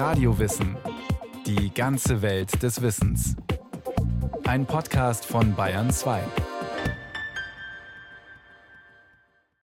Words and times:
Radiowissen. 0.00 0.78
Die 1.44 1.74
ganze 1.74 2.22
Welt 2.22 2.62
des 2.62 2.80
Wissens. 2.80 3.36
Ein 4.44 4.64
Podcast 4.64 5.26
von 5.26 5.54
Bayern 5.54 5.90
2. 5.90 6.22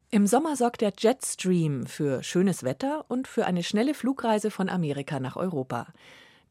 Im 0.10 0.28
Sommer 0.28 0.58
sorgt 0.58 0.82
der 0.82 0.92
Jetstream 0.98 1.86
für 1.86 2.24
schönes 2.24 2.64
Wetter 2.64 3.06
und 3.08 3.30
für 3.30 3.46
eine 3.46 3.64
schnelle 3.64 3.94
Flugreise 3.94 4.52
von 4.52 4.68
Amerika 4.68 5.22
nach 5.22 5.38
Europa. 5.38 5.88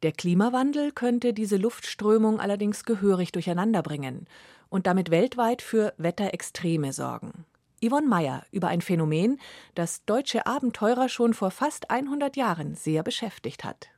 Der 0.03 0.13
Klimawandel 0.13 0.91
könnte 0.93 1.35
diese 1.35 1.59
Luftströmung 1.59 2.41
allerdings 2.41 2.85
gehörig 2.85 3.31
durcheinanderbringen 3.33 4.27
und 4.71 4.87
damit 4.87 5.11
weltweit 5.11 5.61
für 5.61 5.93
Wetterextreme 5.99 6.95
sorgen. 6.95 7.45
Yvonne 7.87 8.07
Meyer 8.07 8.45
über 8.53 8.69
ein 8.69 8.81
Phänomen, 8.81 9.39
das 9.75 10.05
deutsche 10.05 10.47
Abenteurer 10.47 11.09
schon 11.09 11.35
vor 11.35 11.51
fast 11.51 11.91
100 11.91 12.37
Jahren 12.37 12.75
sehr 12.75 13.03
beschäftigt 13.03 13.65
hat. 13.65 13.89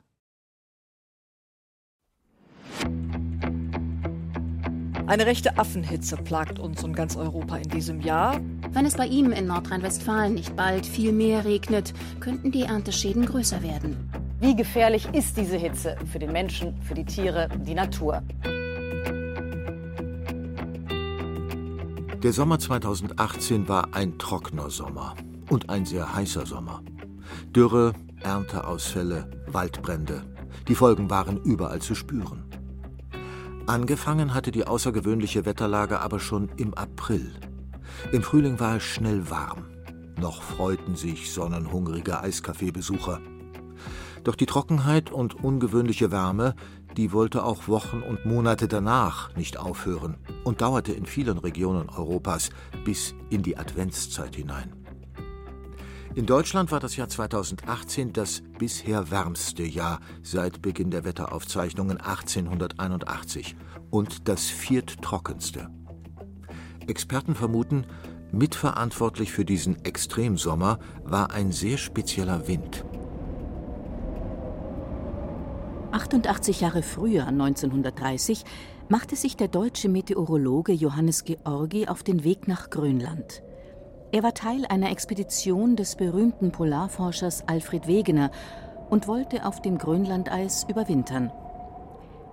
Eine 5.09 5.25
rechte 5.25 5.57
Affenhitze 5.57 6.17
plagt 6.17 6.59
uns 6.59 6.83
und 6.83 6.95
ganz 6.95 7.15
Europa 7.15 7.57
in 7.57 7.69
diesem 7.69 7.99
Jahr. 7.99 8.39
Wenn 8.69 8.85
es 8.85 8.95
bei 8.95 9.07
ihm 9.07 9.31
in 9.31 9.47
Nordrhein-Westfalen 9.47 10.35
nicht 10.35 10.55
bald 10.55 10.85
viel 10.85 11.13
mehr 11.13 11.45
regnet, 11.45 11.93
könnten 12.19 12.51
die 12.51 12.61
Ernteschäden 12.61 13.25
größer 13.25 13.63
werden. 13.63 14.11
Wie 14.39 14.55
gefährlich 14.55 15.07
ist 15.13 15.35
diese 15.35 15.57
Hitze 15.57 15.97
für 16.11 16.19
den 16.19 16.31
Menschen, 16.31 16.79
für 16.83 16.93
die 16.93 17.05
Tiere, 17.05 17.49
die 17.65 17.73
Natur? 17.73 18.21
Der 22.21 22.33
Sommer 22.33 22.59
2018 22.59 23.69
war 23.69 23.93
ein 23.93 24.17
trockener 24.17 24.69
Sommer 24.69 25.15
und 25.49 25.69
ein 25.69 25.85
sehr 25.85 26.13
heißer 26.13 26.45
Sommer. 26.45 26.83
Dürre, 27.55 27.93
Ernteausfälle, 28.19 29.29
Waldbrände. 29.47 30.23
Die 30.67 30.75
Folgen 30.75 31.09
waren 31.09 31.37
überall 31.43 31.79
zu 31.79 31.95
spüren. 31.95 32.43
Angefangen 33.67 34.33
hatte 34.33 34.51
die 34.51 34.67
außergewöhnliche 34.67 35.45
Wetterlage 35.45 36.01
aber 36.01 36.19
schon 36.19 36.49
im 36.57 36.73
April. 36.73 37.31
Im 38.11 38.21
Frühling 38.21 38.59
war 38.59 38.75
es 38.75 38.83
schnell 38.83 39.29
warm. 39.29 39.67
Noch 40.19 40.41
freuten 40.41 40.97
sich 40.97 41.31
sonnenhungrige 41.31 42.19
Eiskaffeebesucher. 42.19 43.21
Doch 44.29 44.35
die 44.35 44.45
Trockenheit 44.45 45.09
und 45.09 45.43
ungewöhnliche 45.43 46.11
Wärme 46.11 46.53
die 46.95 47.11
wollte 47.11 47.43
auch 47.43 47.67
Wochen 47.67 48.03
und 48.03 48.27
Monate 48.27 48.67
danach 48.67 49.35
nicht 49.35 49.57
aufhören 49.57 50.17
und 50.43 50.61
dauerte 50.61 50.91
in 50.91 51.07
vielen 51.07 51.39
Regionen 51.39 51.89
Europas 51.89 52.51
bis 52.85 53.15
in 53.31 53.41
die 53.41 53.57
Adventszeit 53.57 54.35
hinein. 54.35 54.75
In 56.13 56.27
Deutschland 56.27 56.71
war 56.71 56.79
das 56.79 56.95
Jahr 56.95 57.09
2018 57.09 58.13
das 58.13 58.43
bisher 58.59 59.09
wärmste 59.09 59.63
Jahr 59.63 59.99
seit 60.21 60.61
Beginn 60.61 60.91
der 60.91 61.05
Wetteraufzeichnungen 61.05 61.97
1881 61.97 63.55
und 63.89 64.27
das 64.27 64.45
vierttrockenste. 64.45 65.71
Experten 66.85 67.33
vermuten, 67.33 67.87
mitverantwortlich 68.31 69.31
für 69.31 69.43
diesen 69.43 69.83
Extremsommer 69.85 70.77
war 71.03 71.31
ein 71.31 71.51
sehr 71.51 71.79
spezieller 71.79 72.47
Wind. 72.47 72.85
88 75.91 76.61
Jahre 76.61 76.83
früher, 76.83 77.27
1930, 77.27 78.43
machte 78.89 79.15
sich 79.15 79.35
der 79.35 79.47
deutsche 79.47 79.89
Meteorologe 79.89 80.71
Johannes 80.71 81.23
Georgi 81.23 81.87
auf 81.87 82.03
den 82.03 82.23
Weg 82.23 82.47
nach 82.47 82.69
Grönland. 82.69 83.41
Er 84.11 84.21
war 84.21 84.35
Teil 84.35 84.65
einer 84.67 84.91
Expedition 84.91 85.75
des 85.75 85.95
berühmten 85.95 86.51
Polarforschers 86.51 87.47
Alfred 87.47 87.87
Wegener 87.87 88.29
und 88.89 89.07
wollte 89.07 89.45
auf 89.45 89.61
dem 89.61 89.79
Grönlandeis 89.79 90.65
überwintern. 90.69 91.31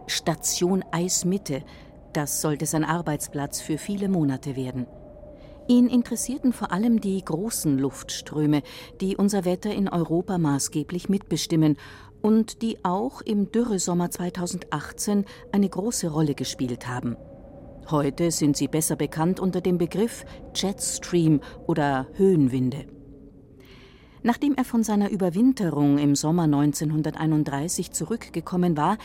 Station 0.07 0.85
Eismitte, 0.91 1.63
das 2.13 2.43
sollte 2.43 2.67
sein 2.67 2.85
Arbeitsplatz 2.85 3.61
für 3.61 3.79
viele 3.79 4.09
Monate 4.09 4.55
werden. 4.57 4.87
Ihn 5.69 5.89
interessierten 5.89 6.53
vor 6.53 6.71
allem 6.71 7.01
die 7.01 7.25
großen 7.25 7.77
Luftströme, 7.77 8.63
die 9.01 9.17
unser 9.17 9.45
Wetter 9.45 9.75
in 9.75 9.89
Europa 9.89 10.39
maßgeblich 10.39 11.09
mitbestimmen 11.09 11.77
und 12.27 12.61
die 12.61 12.85
auch 12.85 13.21
im 13.21 13.53
Dürresommer 13.53 14.11
2018 14.11 15.27
eine 15.53 15.69
große 15.69 16.11
Rolle 16.11 16.35
gespielt 16.35 16.89
haben. 16.89 17.17
Heute 17.89 18.33
sind 18.33 18.57
sie 18.57 18.67
besser 18.67 18.97
bekannt 18.97 19.39
unter 19.39 19.61
dem 19.61 19.79
Begriff 19.79 20.25
Jetstream 20.53 21.41
oder 21.69 22.09
Höhenwinde. 22.15 22.87
Nachdem 24.25 24.57
er 24.57 24.65
von 24.65 24.83
seiner 24.83 25.09
Überwinterung 25.11 25.99
im 25.99 26.17
Sommer 26.17 26.43
1931 26.43 27.93
zurückgekommen 27.93 28.77
war, 28.77 28.99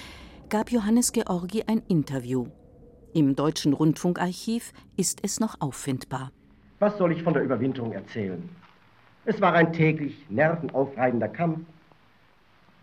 gab 0.49 0.71
Johannes 0.71 1.11
Georgi 1.11 1.65
ein 1.67 1.83
Interview. 1.87 2.47
Im 3.13 3.35
Deutschen 3.35 3.73
Rundfunkarchiv 3.73 4.73
ist 4.97 5.19
es 5.21 5.39
noch 5.39 5.61
auffindbar. 5.61 6.31
Was 6.79 6.97
soll 6.97 7.11
ich 7.11 7.21
von 7.21 7.35
der 7.35 7.43
Überwinterung 7.43 7.91
erzählen? 7.91 8.49
Es 9.25 9.39
war 9.39 9.53
ein 9.53 9.73
täglich 9.73 10.25
nervenaufreibender 10.31 11.27
Kampf 11.27 11.59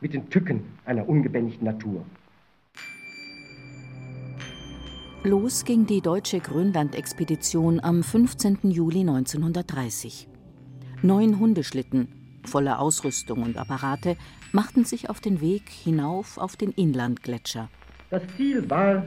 mit 0.00 0.14
den 0.14 0.28
Tücken 0.30 0.62
einer 0.84 1.08
ungebändigten 1.08 1.64
Natur. 1.64 2.04
Los 5.24 5.64
ging 5.64 5.84
die 5.86 6.00
deutsche 6.00 6.38
Grönland-Expedition 6.38 7.80
am 7.80 8.02
15. 8.02 8.58
Juli 8.70 9.00
1930. 9.00 10.28
Neun 11.02 11.38
Hundeschlitten, 11.38 12.08
voller 12.44 12.78
Ausrüstung 12.78 13.42
und 13.42 13.56
Apparate, 13.56 14.16
machten 14.52 14.84
sich 14.84 15.10
auf 15.10 15.20
den 15.20 15.40
Weg 15.40 15.68
hinauf 15.68 16.38
auf 16.38 16.56
den 16.56 16.70
Inlandgletscher. 16.70 17.68
Das 18.10 18.22
Ziel 18.36 18.68
war 18.70 19.04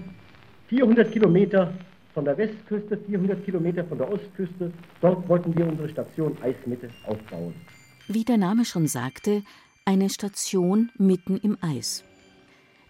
400 0.68 1.12
Kilometer 1.12 1.74
von 2.14 2.26
der 2.26 2.38
Westküste, 2.38 2.98
400 2.98 3.44
Kilometer 3.46 3.86
von 3.86 3.98
der 3.98 4.12
Ostküste. 4.12 4.72
Dort 5.00 5.28
wollten 5.28 5.58
wir 5.58 5.68
unsere 5.68 5.90
Station 5.90 6.38
Eismitte 6.42 6.90
aufbauen. 7.06 7.54
Wie 8.08 8.26
der 8.26 8.38
Name 8.38 8.66
schon 8.66 8.88
sagte, 8.88 9.44
eine 9.86 10.10
Station 10.10 10.92
mitten 10.98 11.38
im 11.38 11.58
Eis. 11.62 12.04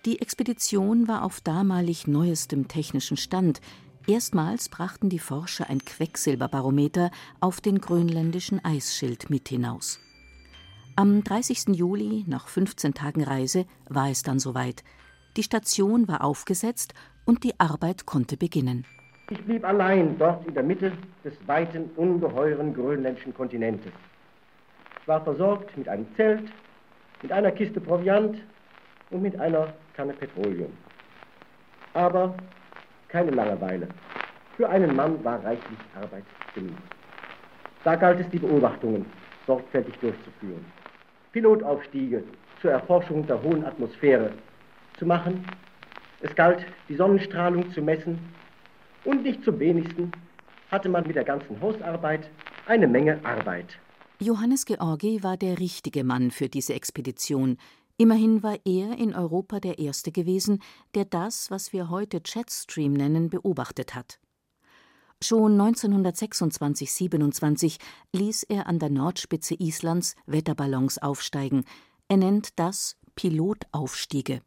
Die 0.05 0.21
Expedition 0.21 1.07
war 1.07 1.23
auf 1.23 1.39
damalig 1.39 2.05
neuestem 2.07 2.67
technischen 2.67 3.17
Stand. 3.17 3.61
Erstmals 4.07 4.67
brachten 4.67 5.09
die 5.09 5.19
Forscher 5.19 5.69
ein 5.69 5.79
Quecksilberbarometer 5.79 7.11
auf 7.39 7.61
den 7.61 7.79
grönländischen 7.79 8.63
Eisschild 8.65 9.29
mit 9.29 9.47
hinaus. 9.47 9.99
Am 10.97 11.23
30. 11.23 11.75
Juli, 11.77 12.25
nach 12.27 12.49
15 12.49 12.93
Tagen 12.93 13.23
Reise, 13.23 13.65
war 13.87 14.09
es 14.09 14.23
dann 14.23 14.39
soweit. 14.39 14.83
Die 15.37 15.43
Station 15.43 16.09
war 16.09 16.23
aufgesetzt 16.23 16.93
und 17.23 17.45
die 17.45 17.57
Arbeit 17.57 18.05
konnte 18.05 18.35
beginnen. 18.35 18.85
Ich 19.29 19.41
blieb 19.45 19.63
allein 19.63 20.17
dort 20.17 20.45
in 20.45 20.53
der 20.53 20.63
Mitte 20.63 20.91
des 21.23 21.33
weiten, 21.45 21.89
ungeheuren 21.95 22.73
grönländischen 22.73 23.33
Kontinentes. 23.33 23.93
Ich 25.01 25.07
war 25.07 25.23
versorgt 25.23 25.77
mit 25.77 25.87
einem 25.87 26.05
Zelt, 26.17 26.51
mit 27.21 27.31
einer 27.31 27.51
Kiste 27.51 27.79
Proviant 27.79 28.37
und 29.09 29.21
mit 29.21 29.39
einer 29.39 29.73
Kanne 29.95 30.13
Petroleum. 30.13 30.71
Aber 31.93 32.33
keine 33.09 33.31
Langeweile. 33.31 33.87
Für 34.57 34.69
einen 34.69 34.95
Mann 34.95 35.23
war 35.23 35.43
reichlich 35.43 35.79
Arbeit 35.95 36.23
genug. 36.55 36.77
Da 37.83 37.95
galt 37.95 38.19
es, 38.19 38.29
die 38.29 38.39
Beobachtungen 38.39 39.05
sorgfältig 39.47 39.97
durchzuführen. 39.99 40.65
Pilotaufstiege 41.31 42.23
zur 42.61 42.71
Erforschung 42.71 43.25
der 43.25 43.41
hohen 43.41 43.65
Atmosphäre 43.65 44.31
zu 44.97 45.05
machen. 45.05 45.45
Es 46.21 46.35
galt, 46.35 46.65
die 46.89 46.95
Sonnenstrahlung 46.95 47.71
zu 47.71 47.81
messen. 47.81 48.19
Und 49.03 49.23
nicht 49.23 49.43
zum 49.43 49.59
wenigsten 49.59 50.11
hatte 50.69 50.89
man 50.89 51.07
mit 51.07 51.15
der 51.15 51.23
ganzen 51.23 51.59
Hausarbeit 51.59 52.29
eine 52.67 52.87
Menge 52.87 53.19
Arbeit. 53.23 53.77
Johannes 54.23 54.65
Georgi 54.65 55.23
war 55.23 55.35
der 55.35 55.57
richtige 55.57 56.03
Mann 56.03 56.29
für 56.29 56.47
diese 56.47 56.75
Expedition. 56.75 57.57
Immerhin 57.97 58.43
war 58.43 58.59
er 58.65 58.95
in 58.99 59.15
Europa 59.15 59.59
der 59.59 59.79
Erste 59.79 60.11
gewesen, 60.11 60.61
der 60.93 61.05
das, 61.05 61.49
was 61.49 61.73
wir 61.73 61.89
heute 61.89 62.21
Jetstream 62.23 62.93
nennen, 62.93 63.31
beobachtet 63.31 63.95
hat. 63.95 64.19
Schon 65.23 65.59
1926/27 65.59 67.79
ließ 68.13 68.43
er 68.43 68.67
an 68.67 68.77
der 68.77 68.91
Nordspitze 68.91 69.55
Islands 69.55 70.13
Wetterballons 70.27 70.99
aufsteigen. 70.99 71.65
Er 72.07 72.17
nennt 72.17 72.59
das 72.59 72.97
Pilotaufstiege. 73.15 74.43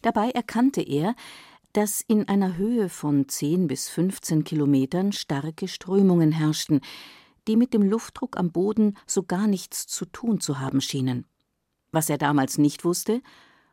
Dabei 0.00 0.30
erkannte 0.30 0.80
er, 0.80 1.14
dass 1.74 2.00
in 2.00 2.28
einer 2.28 2.56
Höhe 2.56 2.88
von 2.88 3.28
10 3.28 3.66
bis 3.66 3.90
15 3.90 4.44
Kilometern 4.44 5.12
starke 5.12 5.68
Strömungen 5.68 6.32
herrschten, 6.32 6.80
die 7.48 7.56
mit 7.56 7.74
dem 7.74 7.82
Luftdruck 7.82 8.36
am 8.38 8.52
Boden 8.52 8.96
so 9.06 9.22
gar 9.22 9.46
nichts 9.46 9.86
zu 9.86 10.04
tun 10.06 10.40
zu 10.40 10.58
haben 10.58 10.80
schienen. 10.80 11.26
Was 11.92 12.08
er 12.10 12.18
damals 12.18 12.58
nicht 12.58 12.84
wusste, 12.84 13.22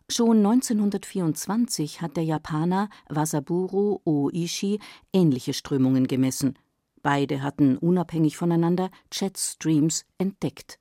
schon 0.10 0.38
1924 0.38 2.02
hat 2.02 2.18
der 2.18 2.24
Japaner 2.24 2.90
Wasaburo 3.10 4.02
Oishi 4.06 4.80
ähnliche 5.14 5.54
Strömungen 5.54 6.08
gemessen. 6.08 6.58
Beide 7.04 7.42
hatten 7.42 7.78
unabhängig 7.78 8.38
voneinander 8.38 8.90
Jetstreams 9.12 10.06
entdeckt. 10.18 10.80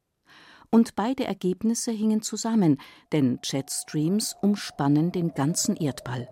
Und 0.70 0.96
beide 0.96 1.24
Ergebnisse 1.24 1.92
hingen 1.92 2.22
zusammen, 2.22 2.78
denn 3.12 3.38
Jetstreams 3.44 4.34
umspannen 4.42 5.12
den 5.12 5.34
ganzen 5.34 5.76
Erdball. 5.76 6.28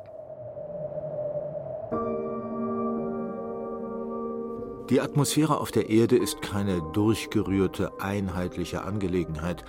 Die 4.90 5.00
Atmosphäre 5.00 5.60
auf 5.60 5.70
der 5.70 5.88
Erde 5.88 6.18
ist 6.18 6.42
keine 6.42 6.82
durchgerührte, 6.92 8.00
einheitliche 8.00 8.82
Angelegenheit. 8.82 9.64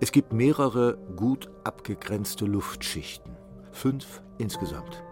Es 0.00 0.10
gibt 0.10 0.32
mehrere 0.32 0.98
gut 1.14 1.48
abgegrenzte 1.62 2.46
Luftschichten. 2.46 3.36
Fünf 3.70 4.22
insgesamt. 4.38 5.04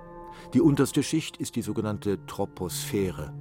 Die 0.55 0.61
unterste 0.61 1.05
Schicht 1.05 1.37
ist 1.37 1.55
die 1.55 1.62
sogenannte 1.62 2.27
Troposphäre. 2.27 3.33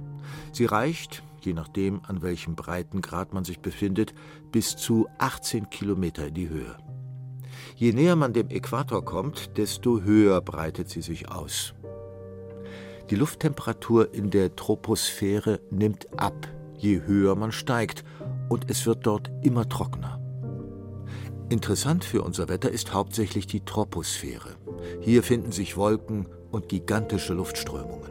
Sie 0.52 0.66
reicht, 0.66 1.24
je 1.40 1.52
nachdem, 1.52 2.00
an 2.06 2.22
welchem 2.22 2.54
Breitengrad 2.54 3.34
man 3.34 3.42
sich 3.42 3.58
befindet, 3.58 4.14
bis 4.52 4.76
zu 4.76 5.08
18 5.18 5.68
Kilometer 5.68 6.28
in 6.28 6.34
die 6.34 6.48
Höhe. 6.48 6.76
Je 7.74 7.92
näher 7.92 8.14
man 8.14 8.32
dem 8.32 8.50
Äquator 8.50 9.04
kommt, 9.04 9.56
desto 9.58 10.02
höher 10.02 10.40
breitet 10.40 10.88
sie 10.90 11.02
sich 11.02 11.28
aus. 11.28 11.74
Die 13.10 13.16
Lufttemperatur 13.16 14.14
in 14.14 14.30
der 14.30 14.56
Troposphäre 14.56 15.60
nimmt 15.70 16.06
ab, 16.18 16.48
je 16.76 17.02
höher 17.02 17.34
man 17.34 17.52
steigt, 17.52 18.02
und 18.48 18.70
es 18.70 18.86
wird 18.86 19.06
dort 19.06 19.30
immer 19.42 19.68
trockener. 19.68 20.20
Interessant 21.50 22.04
für 22.04 22.22
unser 22.22 22.48
Wetter 22.48 22.70
ist 22.70 22.94
hauptsächlich 22.94 23.46
die 23.46 23.64
Troposphäre. 23.64 24.56
Hier 25.00 25.22
finden 25.22 25.52
sich 25.52 25.76
Wolken 25.76 26.26
und 26.50 26.70
gigantische 26.70 27.34
Luftströmungen. 27.34 28.10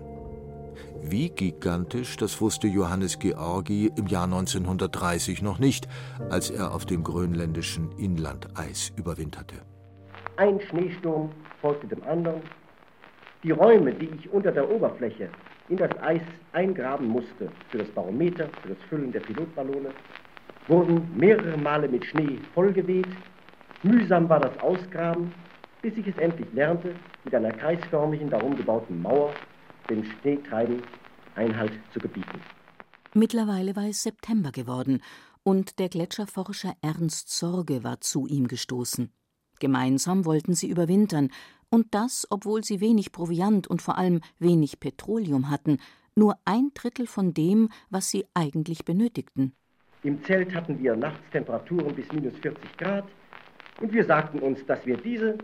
Wie 1.02 1.30
gigantisch, 1.30 2.16
das 2.16 2.40
wusste 2.40 2.68
Johannes 2.68 3.18
Georgi 3.18 3.92
im 3.96 4.08
Jahr 4.08 4.26
1930 4.26 5.42
noch 5.42 5.58
nicht, 5.60 5.88
als 6.30 6.52
er 6.52 6.74
auf 6.74 6.86
dem 6.86 7.04
grönländischen 7.04 7.92
Inlandeis 7.98 8.94
überwinterte. 8.96 9.56
Ein 10.38 10.62
Schneesturm 10.62 11.32
folgte 11.62 11.88
dem 11.88 12.04
anderen 12.04 12.42
die 13.44 13.52
Räume, 13.52 13.94
die 13.94 14.10
ich 14.18 14.32
unter 14.32 14.52
der 14.52 14.70
Oberfläche 14.70 15.30
in 15.70 15.78
das 15.78 15.92
Eis 16.02 16.22
eingraben 16.54 17.08
musste, 17.08 17.50
für 17.70 17.78
das 17.78 17.90
Barometer, 17.90 18.50
für 18.62 18.70
das 18.70 18.78
Füllen 18.90 19.12
der 19.12 19.20
Pilotballone, 19.20 19.90
wurden 20.68 21.10
mehrere 21.16 21.58
Male 21.58 21.88
mit 21.88 22.06
Schnee 22.06 22.40
vollgeweht. 22.54 23.08
Mühsam 23.84 24.30
war 24.30 24.40
das 24.40 24.58
Ausgraben, 24.60 25.34
bis 25.82 25.98
ich 25.98 26.08
es 26.08 26.18
endlich 26.18 26.48
lernte, 26.54 26.96
mit 27.26 27.36
einer 27.36 27.52
kreisförmigen, 27.52 28.30
darum 28.30 28.56
gebauten 28.56 29.02
Mauer 29.02 29.34
dem 29.90 30.04
Schneetreiben 30.04 30.82
Einhalt 31.36 31.74
zu 31.92 32.00
gebieten. 32.00 32.40
Mittlerweile 33.14 33.76
war 33.76 33.88
es 33.88 34.04
September 34.04 34.52
geworden 34.52 35.02
und 35.44 35.80
der 35.80 35.90
Gletscherforscher 35.90 36.74
Ernst 36.82 37.30
Sorge 37.30 37.84
war 37.84 38.00
zu 38.02 38.28
ihm 38.28 38.48
gestoßen. 38.48 39.12
Gemeinsam 39.60 40.26
wollten 40.26 40.56
sie 40.56 40.70
überwintern, 40.70 41.30
und 41.74 41.96
das, 41.96 42.28
obwohl 42.30 42.64
sie 42.64 42.82
wenig 42.82 43.12
Proviant 43.12 43.66
und 43.66 43.82
vor 43.82 43.98
allem 43.98 44.22
wenig 44.38 44.80
Petroleum 44.80 45.50
hatten, 45.50 45.80
nur 46.14 46.38
ein 46.46 46.70
Drittel 46.76 47.08
von 47.08 47.34
dem, 47.34 47.70
was 47.90 48.12
sie 48.12 48.28
eigentlich 48.36 48.86
benötigten. 48.86 49.54
Im 50.04 50.24
Zelt 50.24 50.54
hatten 50.54 50.78
wir 50.78 50.96
nachts 50.96 51.28
Temperaturen 51.32 51.96
bis 51.96 52.12
minus 52.12 52.36
40 52.44 52.78
Grad 52.78 53.06
und 53.82 53.92
wir 53.92 54.06
sagten 54.06 54.38
uns, 54.38 54.64
dass 54.68 54.86
wir 54.86 54.98
diese 54.98 55.40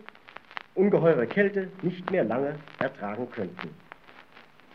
ungeheure 0.76 1.26
Kälte 1.26 1.72
nicht 1.82 2.12
mehr 2.12 2.26
lange 2.26 2.54
ertragen 2.78 3.28
könnten. 3.32 3.70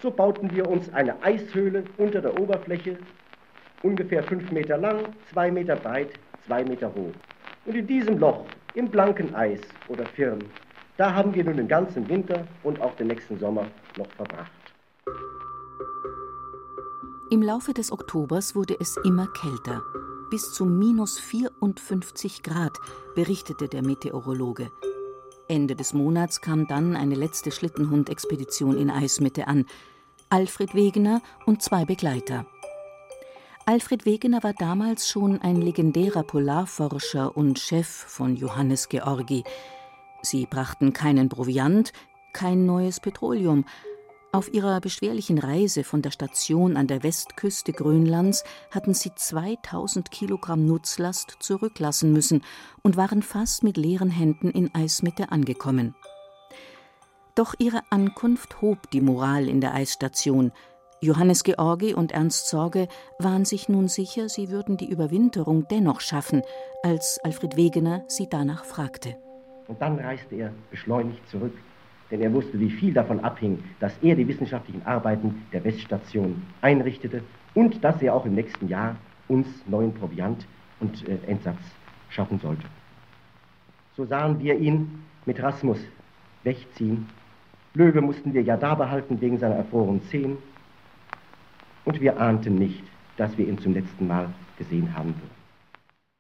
So 0.03 0.11
bauten 0.11 0.53
wir 0.53 0.69
uns 0.69 0.93
eine 0.93 1.23
Eishöhle 1.23 1.85
unter 1.99 2.21
der 2.21 2.37
Oberfläche, 2.37 2.99
ungefähr 3.85 4.25
fünf 4.25 4.51
Meter 4.51 4.77
lang, 4.77 5.15
zwei 5.31 5.53
Meter 5.53 5.77
breit, 5.77 6.15
zwei 6.47 6.65
Meter 6.65 6.93
hoch. 6.93 7.13
Und 7.65 7.77
in 7.77 7.87
diesem 7.87 8.19
Loch, 8.19 8.45
im 8.75 8.91
blanken 8.91 9.33
Eis 9.37 9.61
oder 9.89 10.05
Firn, 10.05 10.43
da 10.97 11.15
haben 11.15 11.35
wir 11.35 11.45
nun 11.45 11.57
den 11.57 11.69
ganzen 11.69 12.09
Winter 12.09 12.47
und 12.63 12.81
auch 12.81 12.95
den 12.97 13.09
nächsten 13.09 13.39
Sommer 13.39 13.67
noch 13.97 14.09
verbracht. 14.17 14.51
Im 17.31 17.43
Laufe 17.43 17.75
des 17.75 17.91
Oktobers 17.91 18.55
wurde 18.55 18.77
es 18.79 18.97
immer 19.05 19.27
kälter. 19.27 19.83
Bis 20.31 20.53
zu 20.53 20.65
minus 20.65 21.19
54 21.19 22.43
Grad, 22.43 22.79
berichtete 23.15 23.69
der 23.69 23.83
Meteorologe. 23.83 24.71
Ende 25.49 25.75
des 25.75 25.93
Monats 25.93 26.41
kam 26.41 26.67
dann 26.67 26.97
eine 26.97 27.15
letzte 27.15 27.51
Schlittenhund-Expedition 27.51 28.77
in 28.79 28.91
Eismitte 28.91 29.47
an. 29.47 29.67
Alfred 30.31 30.75
Wegener 30.75 31.21
und 31.45 31.63
zwei 31.63 31.85
Begleiter. 31.85 32.47
Alfred 33.67 34.07
Wegener 34.07 34.43
war 34.43 34.53
damals 34.53 35.09
schon 35.09 35.41
ein 35.41 35.57
legendärer 35.57 36.23
Polarforscher 36.23 37.37
und 37.37 37.59
Chef 37.59 37.89
von 37.89 38.37
Johannes 38.37 38.89
Georgi. 38.89 39.45
Sie 40.25 40.47
brachten 40.47 40.93
keinen 40.93 41.29
Proviant, 41.29 41.93
kein 42.33 42.67
neues 42.67 42.99
Petroleum. 42.99 43.65
Auf 44.33 44.53
ihrer 44.53 44.81
beschwerlichen 44.81 45.39
Reise 45.39 45.85
von 45.85 46.03
der 46.03 46.11
Station 46.11 46.77
an 46.77 46.89
der 46.89 47.05
Westküste 47.05 47.73
Grönlands 47.73 48.43
hatten 48.73 48.93
sie 48.93 49.13
2000 49.15 50.11
Kilogramm 50.11 50.67
Nutzlast 50.67 51.37
zurücklassen 51.39 52.13
müssen 52.13 52.43
und 52.83 52.97
waren 52.97 53.23
fast 53.23 53.63
mit 53.63 53.77
leeren 53.77 54.11
Händen 54.11 54.51
in 54.51 54.75
Eismitte 54.75 55.31
angekommen. 55.31 55.95
Doch 57.37 57.55
ihre 57.59 57.83
Ankunft 57.91 58.61
hob 58.61 58.91
die 58.91 59.01
Moral 59.01 59.49
in 59.49 59.61
der 59.61 59.75
Eisstation. 59.75 60.51
Johannes 61.01 61.45
Georgi 61.45 61.95
und 61.95 62.13
Ernst 62.13 62.49
Sorge 62.49 62.89
waren 63.19 63.45
sich 63.45 63.69
nun 63.69 63.89
sicher, 63.89 64.29
sie 64.29 64.49
würden 64.49 64.77
die 64.77 64.89
Überwinterung 64.89 65.69
dennoch 65.69 66.01
schaffen, 66.01 66.43
als 66.83 67.21
Alfred 67.23 67.57
Wegener 67.57 68.05
sie 68.09 68.29
danach 68.29 68.65
fragte. 68.65 69.17
Und 69.67 69.81
dann 69.81 69.99
reiste 69.99 70.35
er 70.37 70.53
beschleunigt 70.71 71.27
zurück, 71.29 71.57
denn 72.11 72.21
er 72.21 72.33
wusste, 72.33 72.61
wie 72.61 72.71
viel 72.71 72.93
davon 72.93 73.21
abhing, 73.21 73.63
dass 73.81 73.97
er 74.03 74.15
die 74.15 74.29
wissenschaftlichen 74.29 74.85
Arbeiten 74.87 75.47
der 75.53 75.65
Weststation 75.65 76.43
einrichtete 76.61 77.23
und 77.55 77.83
dass 77.83 78.01
er 78.03 78.15
auch 78.15 78.27
im 78.27 78.35
nächsten 78.35 78.69
Jahr 78.69 78.97
uns 79.29 79.47
neuen 79.67 79.95
Proviant 79.95 80.47
und 80.81 81.09
äh, 81.09 81.19
Entsatz 81.27 81.61
schaffen 82.11 82.39
sollte. 82.39 82.67
So 83.97 84.05
sahen 84.05 84.39
wir 84.41 84.59
ihn 84.59 85.03
mit 85.25 85.43
Rasmus 85.43 85.79
wegziehen. 86.43 87.09
Löwe 87.75 88.01
mussten 88.01 88.35
wir 88.35 88.43
ja 88.43 88.57
da 88.57 88.75
behalten 88.75 89.21
wegen 89.21 89.39
seiner 89.39 89.57
erfrorenen 89.57 90.03
Zehen. 90.05 90.37
Und 91.85 92.01
wir 92.01 92.21
ahnten 92.21 92.57
nicht, 92.57 92.83
dass 93.17 93.37
wir 93.39 93.47
ihn 93.47 93.59
zum 93.59 93.75
letzten 93.75 94.07
Mal 94.07 94.29
gesehen 94.59 94.95
haben 94.97 95.15
würden. 95.15 95.34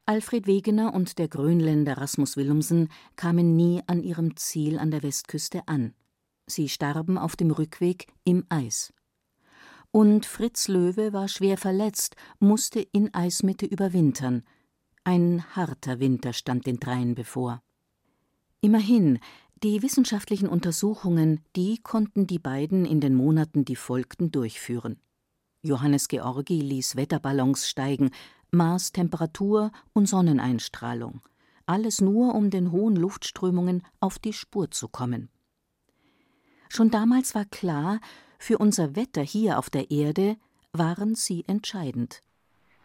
Alfred 0.06 0.46
Wegener 0.46 0.92
und 0.92 1.18
der 1.18 1.28
Grönländer 1.28 1.96
Rasmus 1.96 2.36
Willumsen 2.36 2.90
kamen 3.16 3.56
nie 3.56 3.82
an 3.86 4.02
ihrem 4.02 4.37
Ziel 4.37 4.78
an 4.78 4.90
der 4.90 5.02
Westküste 5.02 5.66
an. 5.66 5.94
Sie 6.46 6.68
starben 6.68 7.16
auf 7.16 7.37
dem 7.37 7.50
Rückweg 7.50 8.12
im 8.23 8.44
Eis. 8.50 8.92
Und 9.92 10.26
Fritz 10.26 10.68
Löwe 10.68 11.14
war 11.14 11.28
schwer 11.28 11.56
verletzt, 11.56 12.16
musste 12.38 12.80
in 12.80 13.14
Eismitte 13.14 13.64
überwintern. 13.64 14.42
Ein 15.04 15.42
harter 15.56 16.00
Winter 16.00 16.34
stand 16.34 16.66
den 16.66 16.78
dreien 16.78 17.14
bevor. 17.14 17.62
Immerhin, 18.61 19.20
die 19.62 19.82
wissenschaftlichen 19.82 20.49
Untersuchungen, 20.49 21.40
die 21.56 21.78
konnten 21.78 22.26
die 22.26 22.38
beiden 22.38 22.84
in 22.84 23.00
den 23.00 23.14
Monaten, 23.14 23.64
die 23.64 23.76
folgten, 23.76 24.30
durchführen. 24.30 25.00
Johannes 25.62 26.08
Georgi 26.08 26.61
ließ 26.61 26.96
Wetterballons 26.96 27.66
steigen, 27.66 28.11
maß 28.54 28.92
Temperatur 28.92 29.70
und 29.92 30.06
Sonneneinstrahlung, 30.06 31.20
alles 31.66 32.00
nur, 32.00 32.34
um 32.34 32.50
den 32.50 32.73
hohen 32.73 32.96
Luftströmungen 32.96 33.82
auf 34.00 34.18
die 34.18 34.32
Spur 34.32 34.70
zu 34.70 34.88
kommen. 34.88 35.28
Schon 36.68 36.90
damals 36.90 37.34
war 37.34 37.44
klar, 37.44 38.00
für 38.38 38.58
unser 38.58 38.96
Wetter 38.96 39.23
hier 39.23 39.58
auf 39.58 39.70
der 39.70 39.90
Erde 39.90 40.37
waren 40.73 41.14
sie 41.14 41.44
entscheidend. 41.46 42.20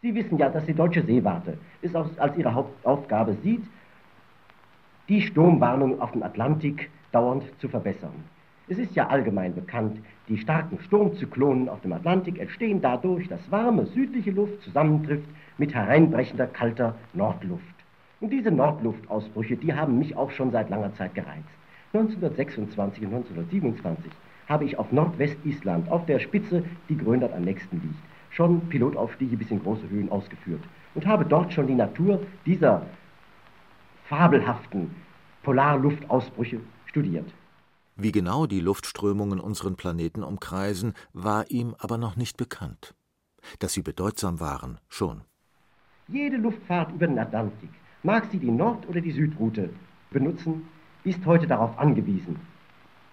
Sie 0.01 0.13
wissen 0.15 0.38
ja, 0.38 0.49
dass 0.49 0.65
die 0.65 0.73
deutsche 0.73 1.05
Seewarte 1.05 1.57
es 1.81 1.93
als 1.93 2.38
ihre 2.38 2.53
Hauptaufgabe 2.53 3.38
sieht, 3.43 3.63
die 5.09 5.21
Sturmwarnung 5.21 5.99
auf 5.99 6.11
dem 6.11 6.23
Atlantik 6.23 6.89
dauernd 7.11 7.43
zu 7.59 7.67
verbessern. 7.67 8.23
Es 8.71 8.77
ist 8.77 8.95
ja 8.95 9.07
allgemein 9.07 9.55
bekannt, 9.55 9.97
die 10.27 10.38
starken 10.38 10.77
Sturmzyklonen 10.79 11.69
auf 11.69 11.81
dem 11.81 11.91
Atlantik 11.91 12.38
entstehen 12.38 12.81
dadurch, 12.83 13.27
dass 13.27 13.49
warme 13.49 13.88
südliche 13.88 14.29
Luft 14.29 14.61
zusammentrifft 14.61 15.27
mit 15.57 15.73
hereinbrechender 15.73 16.45
kalter 16.45 16.93
Nordluft. 17.13 17.63
Und 18.21 18.29
diese 18.31 18.51
Nordluftausbrüche, 18.51 19.57
die 19.57 19.73
haben 19.73 19.97
mich 19.97 20.15
auch 20.15 20.29
schon 20.29 20.51
seit 20.51 20.69
langer 20.69 20.93
Zeit 20.93 21.15
gereizt. 21.15 21.49
1926 21.93 23.05
und 23.07 23.15
1927 23.15 24.11
habe 24.47 24.65
ich 24.65 24.77
auf 24.77 24.91
Nordwestisland, 24.91 25.89
auf 25.89 26.05
der 26.05 26.19
Spitze, 26.19 26.63
die 26.89 26.97
Grönland 26.97 27.33
am 27.33 27.41
nächsten 27.41 27.81
liegt, 27.81 28.03
schon 28.29 28.61
Pilotaufstiege 28.69 29.35
bis 29.35 29.49
in 29.49 29.63
große 29.63 29.89
Höhen 29.89 30.11
ausgeführt 30.11 30.61
und 30.93 31.07
habe 31.07 31.25
dort 31.25 31.51
schon 31.53 31.65
die 31.65 31.73
Natur 31.73 32.21
dieser 32.45 32.83
fabelhaften 34.05 34.93
Polarluftausbrüche 35.41 36.59
studiert. 36.85 37.25
Wie 38.01 38.13
genau 38.13 38.46
die 38.46 38.62
Luftströmungen 38.62 39.41
unseren 39.41 39.75
Planeten 39.75 40.24
umkreisen, 40.24 40.94
war 41.12 41.51
ihm 41.51 41.75
aber 41.79 41.98
noch 41.98 42.15
nicht 42.15 42.38
bekannt. 42.38 42.96
Dass 43.60 43.74
sie 43.74 43.82
bedeutsam 43.82 44.39
waren, 44.39 44.79
schon. 44.88 45.24
Jede 46.08 46.38
Luftfahrt 46.38 46.94
über 46.94 47.08
den 47.08 47.20
Atlantik 47.20 47.72
mag 48.03 48.27
sie 48.32 48.39
die 48.39 48.51
Nord- 48.51 48.88
oder 48.88 49.01
die 49.01 49.12
Südroute 49.12 49.72
benutzen, 50.12 50.65
ist 51.03 51.25
heute 51.25 51.46
darauf 51.46 51.77
angewiesen, 51.77 52.39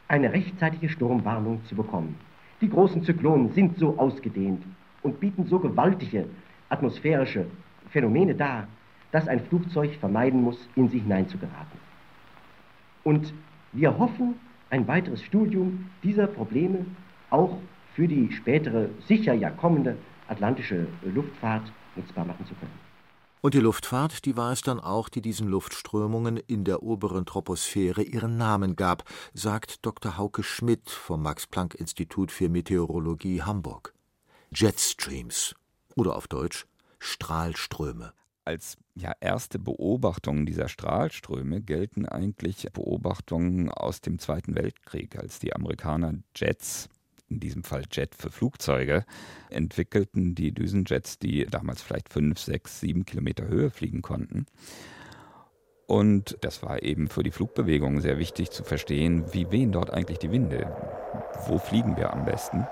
eine 0.06 0.32
rechtzeitige 0.32 0.88
Sturmwarnung 0.88 1.64
zu 1.64 1.74
bekommen. 1.74 2.14
Die 2.60 2.70
großen 2.70 3.02
Zyklonen 3.02 3.52
sind 3.54 3.78
so 3.78 3.98
ausgedehnt 3.98 4.62
und 5.02 5.18
bieten 5.18 5.46
so 5.46 5.58
gewaltige 5.58 6.28
atmosphärische 6.68 7.46
Phänomene 7.90 8.36
dar, 8.36 8.68
dass 9.10 9.26
ein 9.26 9.44
Flugzeug 9.46 9.96
vermeiden 9.98 10.42
muss, 10.42 10.68
in 10.76 10.88
sie 10.88 11.00
hineinzugeraten. 11.00 11.80
Und 13.02 13.34
wir 13.72 13.98
hoffen, 13.98 14.36
ein 14.70 14.86
weiteres 14.88 15.22
Studium 15.22 15.90
dieser 16.02 16.26
Probleme 16.26 16.86
auch 17.30 17.58
für 17.94 18.08
die 18.08 18.32
spätere, 18.32 18.90
sicher 19.06 19.34
ja 19.34 19.50
kommende 19.50 19.96
atlantische 20.28 20.86
Luftfahrt 21.02 21.72
nutzbar 21.94 22.24
machen 22.24 22.46
zu 22.46 22.54
können. 22.54 22.86
Und 23.40 23.54
die 23.54 23.60
Luftfahrt, 23.60 24.24
die 24.24 24.36
war 24.36 24.52
es 24.52 24.62
dann 24.62 24.80
auch, 24.80 25.08
die 25.08 25.22
diesen 25.22 25.46
Luftströmungen 25.46 26.36
in 26.36 26.64
der 26.64 26.82
oberen 26.82 27.26
Troposphäre 27.26 28.02
ihren 28.02 28.36
Namen 28.36 28.74
gab, 28.74 29.04
sagt 29.34 29.86
Dr. 29.86 30.18
Hauke 30.18 30.42
Schmidt 30.42 30.90
vom 30.90 31.22
Max-Planck-Institut 31.22 32.32
für 32.32 32.48
Meteorologie 32.48 33.42
Hamburg. 33.42 33.94
Jetstreams 34.52 35.54
oder 35.94 36.16
auf 36.16 36.26
Deutsch 36.28 36.66
Strahlströme. 36.98 38.12
Als 38.46 38.76
ja, 38.94 39.12
erste 39.18 39.58
Beobachtungen 39.58 40.46
dieser 40.46 40.68
Strahlströme 40.68 41.60
gelten 41.62 42.06
eigentlich 42.06 42.68
Beobachtungen 42.72 43.70
aus 43.70 44.00
dem 44.00 44.20
Zweiten 44.20 44.54
Weltkrieg, 44.54 45.18
als 45.18 45.40
die 45.40 45.52
Amerikaner 45.52 46.14
Jets 46.32 46.88
in 47.28 47.40
diesem 47.40 47.64
Fall 47.64 47.82
Jet 47.90 48.14
für 48.14 48.30
Flugzeuge, 48.30 49.04
entwickelten 49.50 50.36
die 50.36 50.52
Düsenjets, 50.52 51.18
die 51.18 51.44
damals 51.46 51.82
vielleicht 51.82 52.08
fünf, 52.08 52.38
sechs, 52.38 52.78
sieben 52.78 53.04
Kilometer 53.04 53.48
Höhe 53.48 53.70
fliegen 53.70 54.00
konnten. 54.00 54.46
Und 55.88 56.38
das 56.42 56.62
war 56.62 56.84
eben 56.84 57.08
für 57.08 57.24
die 57.24 57.32
Flugbewegung 57.32 58.00
sehr 58.00 58.18
wichtig 58.18 58.52
zu 58.52 58.62
verstehen, 58.62 59.24
wie 59.32 59.50
wehen 59.50 59.72
dort 59.72 59.90
eigentlich 59.90 60.20
die 60.20 60.30
Winde? 60.30 60.72
Wo 61.48 61.58
fliegen 61.58 61.96
wir 61.96 62.12
am 62.12 62.24
besten? 62.24 62.64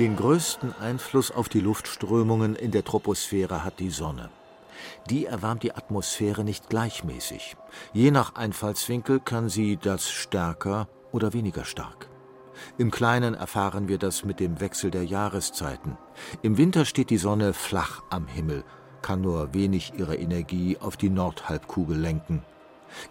Den 0.00 0.16
größten 0.16 0.74
Einfluss 0.80 1.30
auf 1.30 1.48
die 1.48 1.60
Luftströmungen 1.60 2.56
in 2.56 2.72
der 2.72 2.82
Troposphäre 2.82 3.62
hat 3.62 3.78
die 3.78 3.90
Sonne. 3.90 4.28
Die 5.08 5.26
erwärmt 5.26 5.62
die 5.62 5.72
Atmosphäre 5.72 6.42
nicht 6.42 6.68
gleichmäßig. 6.68 7.56
Je 7.92 8.10
nach 8.10 8.34
Einfallswinkel 8.34 9.20
kann 9.20 9.48
sie 9.48 9.76
das 9.76 10.10
stärker 10.10 10.88
oder 11.12 11.32
weniger 11.32 11.64
stark. 11.64 12.08
Im 12.76 12.90
Kleinen 12.90 13.34
erfahren 13.34 13.86
wir 13.86 13.98
das 13.98 14.24
mit 14.24 14.40
dem 14.40 14.58
Wechsel 14.58 14.90
der 14.90 15.04
Jahreszeiten. 15.04 15.96
Im 16.42 16.58
Winter 16.58 16.84
steht 16.86 17.10
die 17.10 17.18
Sonne 17.18 17.52
flach 17.52 18.02
am 18.10 18.26
Himmel, 18.26 18.64
kann 19.00 19.20
nur 19.20 19.54
wenig 19.54 19.92
ihrer 19.96 20.18
Energie 20.18 20.76
auf 20.80 20.96
die 20.96 21.10
Nordhalbkugel 21.10 21.96
lenken. 21.96 22.42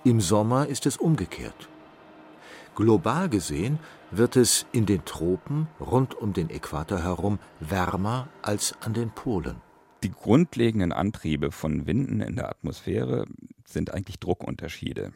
Im 0.03 0.19
Sommer 0.19 0.67
ist 0.67 0.85
es 0.85 0.97
umgekehrt. 0.97 1.69
Global 2.75 3.29
gesehen 3.29 3.79
wird 4.17 4.35
es 4.35 4.65
in 4.71 4.85
den 4.85 5.05
Tropen 5.05 5.67
rund 5.79 6.15
um 6.15 6.33
den 6.33 6.49
Äquator 6.49 7.01
herum 7.01 7.39
wärmer 7.59 8.29
als 8.41 8.75
an 8.81 8.93
den 8.93 9.09
Polen. 9.09 9.55
Die 10.03 10.11
grundlegenden 10.11 10.91
Antriebe 10.91 11.51
von 11.51 11.87
Winden 11.87 12.19
in 12.21 12.35
der 12.35 12.49
Atmosphäre 12.49 13.25
sind 13.65 13.93
eigentlich 13.93 14.19
Druckunterschiede. 14.19 15.13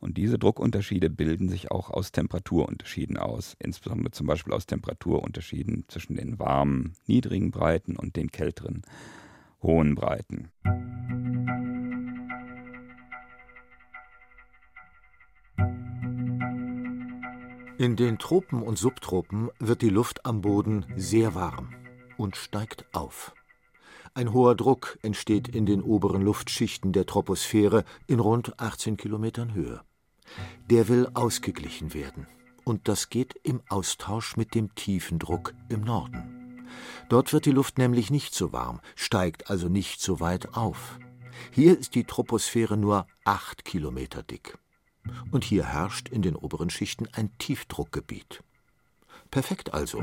Und 0.00 0.16
diese 0.16 0.38
Druckunterschiede 0.38 1.10
bilden 1.10 1.48
sich 1.48 1.72
auch 1.72 1.90
aus 1.90 2.12
Temperaturunterschieden 2.12 3.16
aus, 3.16 3.56
insbesondere 3.58 4.12
zum 4.12 4.26
Beispiel 4.26 4.52
aus 4.52 4.66
Temperaturunterschieden 4.66 5.86
zwischen 5.88 6.14
den 6.14 6.38
warmen, 6.38 6.92
niedrigen 7.06 7.50
Breiten 7.50 7.96
und 7.96 8.14
den 8.14 8.30
kälteren, 8.30 8.82
hohen 9.62 9.96
Breiten. 9.96 10.50
In 17.78 17.94
den 17.94 18.18
Tropen 18.18 18.64
und 18.64 18.76
Subtropen 18.76 19.50
wird 19.60 19.82
die 19.82 19.88
Luft 19.88 20.26
am 20.26 20.40
Boden 20.40 20.84
sehr 20.96 21.36
warm 21.36 21.76
und 22.16 22.34
steigt 22.34 22.84
auf. 22.92 23.32
Ein 24.14 24.32
hoher 24.32 24.56
Druck 24.56 24.98
entsteht 25.02 25.46
in 25.46 25.64
den 25.64 25.82
oberen 25.82 26.20
Luftschichten 26.20 26.92
der 26.92 27.06
Troposphäre 27.06 27.84
in 28.08 28.18
rund 28.18 28.58
18 28.58 28.96
Kilometern 28.96 29.54
Höhe. 29.54 29.80
Der 30.68 30.88
will 30.88 31.08
ausgeglichen 31.14 31.94
werden. 31.94 32.26
Und 32.64 32.88
das 32.88 33.10
geht 33.10 33.38
im 33.44 33.62
Austausch 33.68 34.36
mit 34.36 34.56
dem 34.56 34.74
tiefen 34.74 35.20
Druck 35.20 35.54
im 35.68 35.82
Norden. 35.82 36.66
Dort 37.08 37.32
wird 37.32 37.46
die 37.46 37.52
Luft 37.52 37.78
nämlich 37.78 38.10
nicht 38.10 38.34
so 38.34 38.52
warm, 38.52 38.80
steigt 38.96 39.50
also 39.50 39.68
nicht 39.68 40.00
so 40.00 40.18
weit 40.18 40.56
auf. 40.56 40.98
Hier 41.52 41.78
ist 41.78 41.94
die 41.94 42.02
Troposphäre 42.02 42.76
nur 42.76 43.06
acht 43.24 43.64
Kilometer 43.64 44.24
dick. 44.24 44.58
Und 45.30 45.44
hier 45.44 45.64
herrscht 45.64 46.08
in 46.08 46.22
den 46.22 46.36
oberen 46.36 46.70
Schichten 46.70 47.06
ein 47.12 47.30
Tiefdruckgebiet. 47.38 48.42
Perfekt 49.30 49.74
also. 49.74 50.02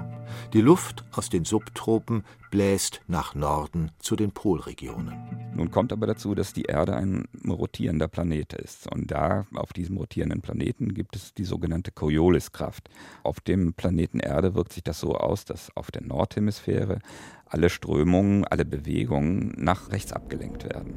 Die 0.53 0.61
Luft 0.61 1.03
aus 1.11 1.29
den 1.29 1.45
Subtropen 1.45 2.23
bläst 2.51 3.01
nach 3.07 3.33
Norden 3.33 3.91
zu 3.97 4.15
den 4.15 4.31
Polregionen. 4.31 5.51
Nun 5.55 5.71
kommt 5.71 5.91
aber 5.91 6.05
dazu, 6.05 6.35
dass 6.35 6.53
die 6.53 6.63
Erde 6.63 6.95
ein 6.95 7.27
rotierender 7.47 8.07
Planet 8.07 8.53
ist. 8.53 8.91
Und 8.91 9.09
da, 9.09 9.47
auf 9.55 9.73
diesem 9.73 9.97
rotierenden 9.97 10.41
Planeten, 10.41 10.93
gibt 10.93 11.15
es 11.15 11.33
die 11.33 11.45
sogenannte 11.45 11.91
Corioliskraft. 11.91 12.87
Auf 13.23 13.39
dem 13.39 13.73
Planeten 13.73 14.19
Erde 14.19 14.53
wirkt 14.53 14.73
sich 14.73 14.83
das 14.83 14.99
so 14.99 15.15
aus, 15.15 15.43
dass 15.43 15.75
auf 15.75 15.89
der 15.89 16.03
Nordhemisphäre 16.03 16.99
alle 17.45 17.69
Strömungen, 17.69 18.45
alle 18.45 18.65
Bewegungen 18.65 19.53
nach 19.57 19.91
rechts 19.91 20.13
abgelenkt 20.13 20.65
werden. 20.65 20.93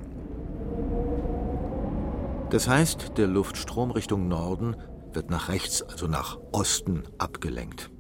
Das 2.50 2.66
heißt, 2.66 3.18
der 3.18 3.26
Luftstrom 3.26 3.90
Richtung 3.90 4.26
Norden 4.28 4.76
wird 5.12 5.30
nach 5.30 5.48
rechts, 5.50 5.82
also 5.82 6.06
nach 6.06 6.38
Osten, 6.52 7.02
abgelenkt. 7.18 7.90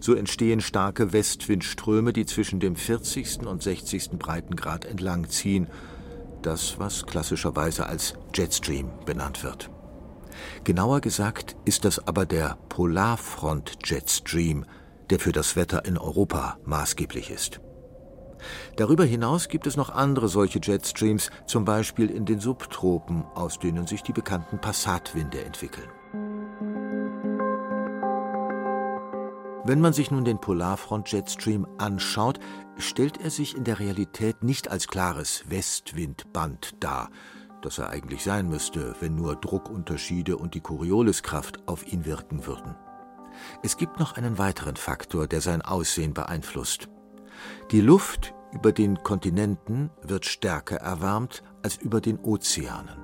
So 0.00 0.14
entstehen 0.14 0.60
starke 0.60 1.14
Westwindströme, 1.14 2.12
die 2.12 2.26
zwischen 2.26 2.60
dem 2.60 2.76
40. 2.76 3.46
und 3.46 3.62
60. 3.62 4.10
Breitengrad 4.18 4.84
entlang 4.84 5.28
ziehen. 5.30 5.68
Das, 6.42 6.78
was 6.78 7.06
klassischerweise 7.06 7.86
als 7.86 8.14
Jetstream 8.34 8.90
benannt 9.06 9.42
wird. 9.42 9.70
Genauer 10.64 11.00
gesagt 11.00 11.56
ist 11.64 11.86
das 11.86 12.06
aber 12.06 12.26
der 12.26 12.58
Polarfront-Jetstream, 12.68 14.66
der 15.08 15.20
für 15.20 15.32
das 15.32 15.56
Wetter 15.56 15.86
in 15.86 15.96
Europa 15.96 16.58
maßgeblich 16.66 17.30
ist. 17.30 17.60
Darüber 18.76 19.04
hinaus 19.04 19.48
gibt 19.48 19.66
es 19.66 19.76
noch 19.76 19.90
andere 19.90 20.28
solche 20.28 20.60
Jetstreams, 20.62 21.30
zum 21.46 21.64
Beispiel 21.64 22.10
in 22.10 22.24
den 22.24 22.40
Subtropen, 22.40 23.24
aus 23.34 23.58
denen 23.58 23.86
sich 23.86 24.02
die 24.02 24.12
bekannten 24.12 24.60
Passatwinde 24.60 25.44
entwickeln. 25.44 25.88
Wenn 29.68 29.80
man 29.80 29.92
sich 29.92 30.12
nun 30.12 30.24
den 30.24 30.38
Polarfront-Jetstream 30.38 31.66
anschaut, 31.78 32.38
stellt 32.78 33.20
er 33.20 33.30
sich 33.30 33.56
in 33.56 33.64
der 33.64 33.80
Realität 33.80 34.44
nicht 34.44 34.70
als 34.70 34.86
klares 34.86 35.42
Westwindband 35.48 36.76
dar, 36.78 37.10
das 37.62 37.78
er 37.78 37.90
eigentlich 37.90 38.22
sein 38.22 38.48
müsste, 38.48 38.94
wenn 39.00 39.16
nur 39.16 39.34
Druckunterschiede 39.34 40.36
und 40.36 40.54
die 40.54 40.60
Corioliskraft 40.60 41.66
auf 41.66 41.84
ihn 41.92 42.04
wirken 42.04 42.46
würden. 42.46 42.76
Es 43.64 43.76
gibt 43.76 43.98
noch 43.98 44.16
einen 44.16 44.38
weiteren 44.38 44.76
Faktor, 44.76 45.26
der 45.26 45.40
sein 45.40 45.62
Aussehen 45.62 46.14
beeinflusst. 46.14 46.88
Die 47.70 47.80
Luft 47.80 48.34
über 48.52 48.72
den 48.72 49.02
Kontinenten 49.02 49.90
wird 50.02 50.24
stärker 50.24 50.76
erwärmt 50.76 51.42
als 51.62 51.76
über 51.76 52.00
den 52.00 52.18
Ozeanen. 52.18 52.98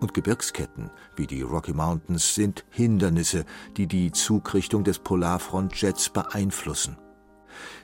Und 0.00 0.14
Gebirgsketten 0.14 0.90
wie 1.16 1.26
die 1.26 1.42
Rocky 1.42 1.72
Mountains 1.72 2.34
sind 2.34 2.64
Hindernisse, 2.70 3.44
die 3.76 3.86
die 3.86 4.12
Zugrichtung 4.12 4.84
des 4.84 5.00
Polarfrontjets 5.00 6.10
beeinflussen. 6.10 6.96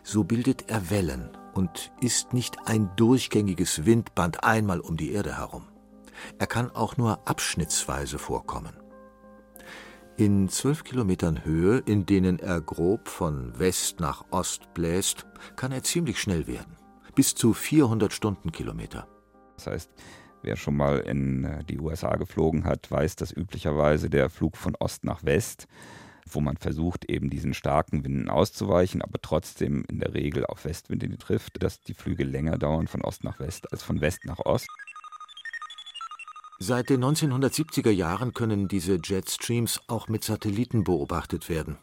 So 0.02 0.24
bildet 0.24 0.68
er 0.68 0.90
Wellen 0.90 1.30
und 1.54 1.92
ist 2.00 2.32
nicht 2.32 2.56
ein 2.66 2.90
durchgängiges 2.96 3.84
Windband 3.84 4.44
einmal 4.44 4.80
um 4.80 4.96
die 4.96 5.12
Erde 5.12 5.36
herum. 5.36 5.66
Er 6.38 6.46
kann 6.46 6.70
auch 6.70 6.96
nur 6.96 7.26
abschnittsweise 7.28 8.18
vorkommen. 8.18 8.83
In 10.16 10.48
zwölf 10.48 10.84
Kilometern 10.84 11.44
Höhe, 11.44 11.78
in 11.86 12.06
denen 12.06 12.38
er 12.38 12.60
grob 12.60 13.08
von 13.08 13.58
West 13.58 13.98
nach 13.98 14.24
Ost 14.30 14.72
bläst, 14.72 15.26
kann 15.56 15.72
er 15.72 15.82
ziemlich 15.82 16.20
schnell 16.20 16.46
werden. 16.46 16.76
Bis 17.14 17.34
zu 17.34 17.52
400 17.52 18.12
Stundenkilometer. 18.12 19.08
Das 19.56 19.66
heißt, 19.66 19.90
Wer 20.44 20.56
schon 20.56 20.76
mal 20.76 20.98
in 20.98 21.44
äh, 21.44 21.64
die 21.64 21.80
USA 21.80 22.16
geflogen 22.16 22.64
hat, 22.64 22.90
weiß, 22.90 23.16
dass 23.16 23.34
üblicherweise 23.34 24.10
der 24.10 24.28
Flug 24.28 24.58
von 24.58 24.76
Ost 24.78 25.02
nach 25.02 25.24
West, 25.24 25.68
wo 26.30 26.42
man 26.42 26.58
versucht, 26.58 27.06
eben 27.06 27.30
diesen 27.30 27.54
starken 27.54 28.04
Winden 28.04 28.28
auszuweichen, 28.28 29.00
aber 29.00 29.18
trotzdem 29.22 29.86
in 29.88 30.00
der 30.00 30.12
Regel 30.12 30.44
auf 30.44 30.66
Westwinde 30.66 31.16
trifft, 31.16 31.62
dass 31.62 31.80
die 31.80 31.94
Flüge 31.94 32.24
länger 32.24 32.58
dauern 32.58 32.88
von 32.88 33.00
Ost 33.00 33.24
nach 33.24 33.40
West 33.40 33.72
als 33.72 33.82
von 33.82 34.02
West 34.02 34.26
nach 34.26 34.38
Ost. 34.40 34.68
Seit 36.66 36.88
den 36.88 37.04
1970er 37.04 37.90
Jahren 37.90 38.32
können 38.32 38.68
diese 38.68 38.98
Jetstreams 39.04 39.82
auch 39.86 40.08
mit 40.08 40.24
Satelliten 40.24 40.82
beobachtet 40.82 41.50
werden. 41.50 41.76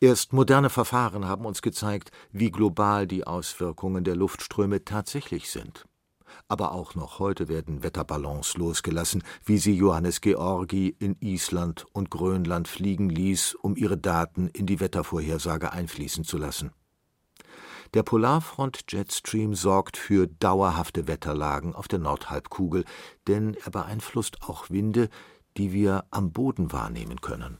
Erst 0.00 0.34
moderne 0.34 0.68
Verfahren 0.68 1.24
haben 1.24 1.46
uns 1.46 1.62
gezeigt, 1.62 2.10
wie 2.30 2.50
global 2.50 3.06
die 3.06 3.26
Auswirkungen 3.26 4.04
der 4.04 4.14
Luftströme 4.14 4.84
tatsächlich 4.84 5.48
sind. 5.48 5.86
Aber 6.46 6.72
auch 6.72 6.94
noch 6.94 7.20
heute 7.20 7.48
werden 7.48 7.82
Wetterballons 7.82 8.58
losgelassen, 8.58 9.22
wie 9.46 9.56
sie 9.56 9.74
Johannes 9.74 10.20
Georgi 10.20 10.94
in 10.98 11.16
Island 11.20 11.86
und 11.94 12.10
Grönland 12.10 12.68
fliegen 12.68 13.08
ließ, 13.08 13.54
um 13.54 13.76
ihre 13.76 13.96
Daten 13.96 14.48
in 14.48 14.66
die 14.66 14.80
Wettervorhersage 14.80 15.72
einfließen 15.72 16.24
zu 16.24 16.36
lassen. 16.36 16.70
Der 17.94 18.02
Polarfront 18.02 18.84
Jetstream 18.88 19.54
sorgt 19.54 19.98
für 19.98 20.26
dauerhafte 20.26 21.08
Wetterlagen 21.08 21.74
auf 21.74 21.88
der 21.88 21.98
Nordhalbkugel, 21.98 22.84
denn 23.26 23.54
er 23.54 23.70
beeinflusst 23.70 24.42
auch 24.42 24.70
Winde, 24.70 25.10
die 25.58 25.72
wir 25.72 26.04
am 26.10 26.32
Boden 26.32 26.72
wahrnehmen 26.72 27.20
können. 27.20 27.58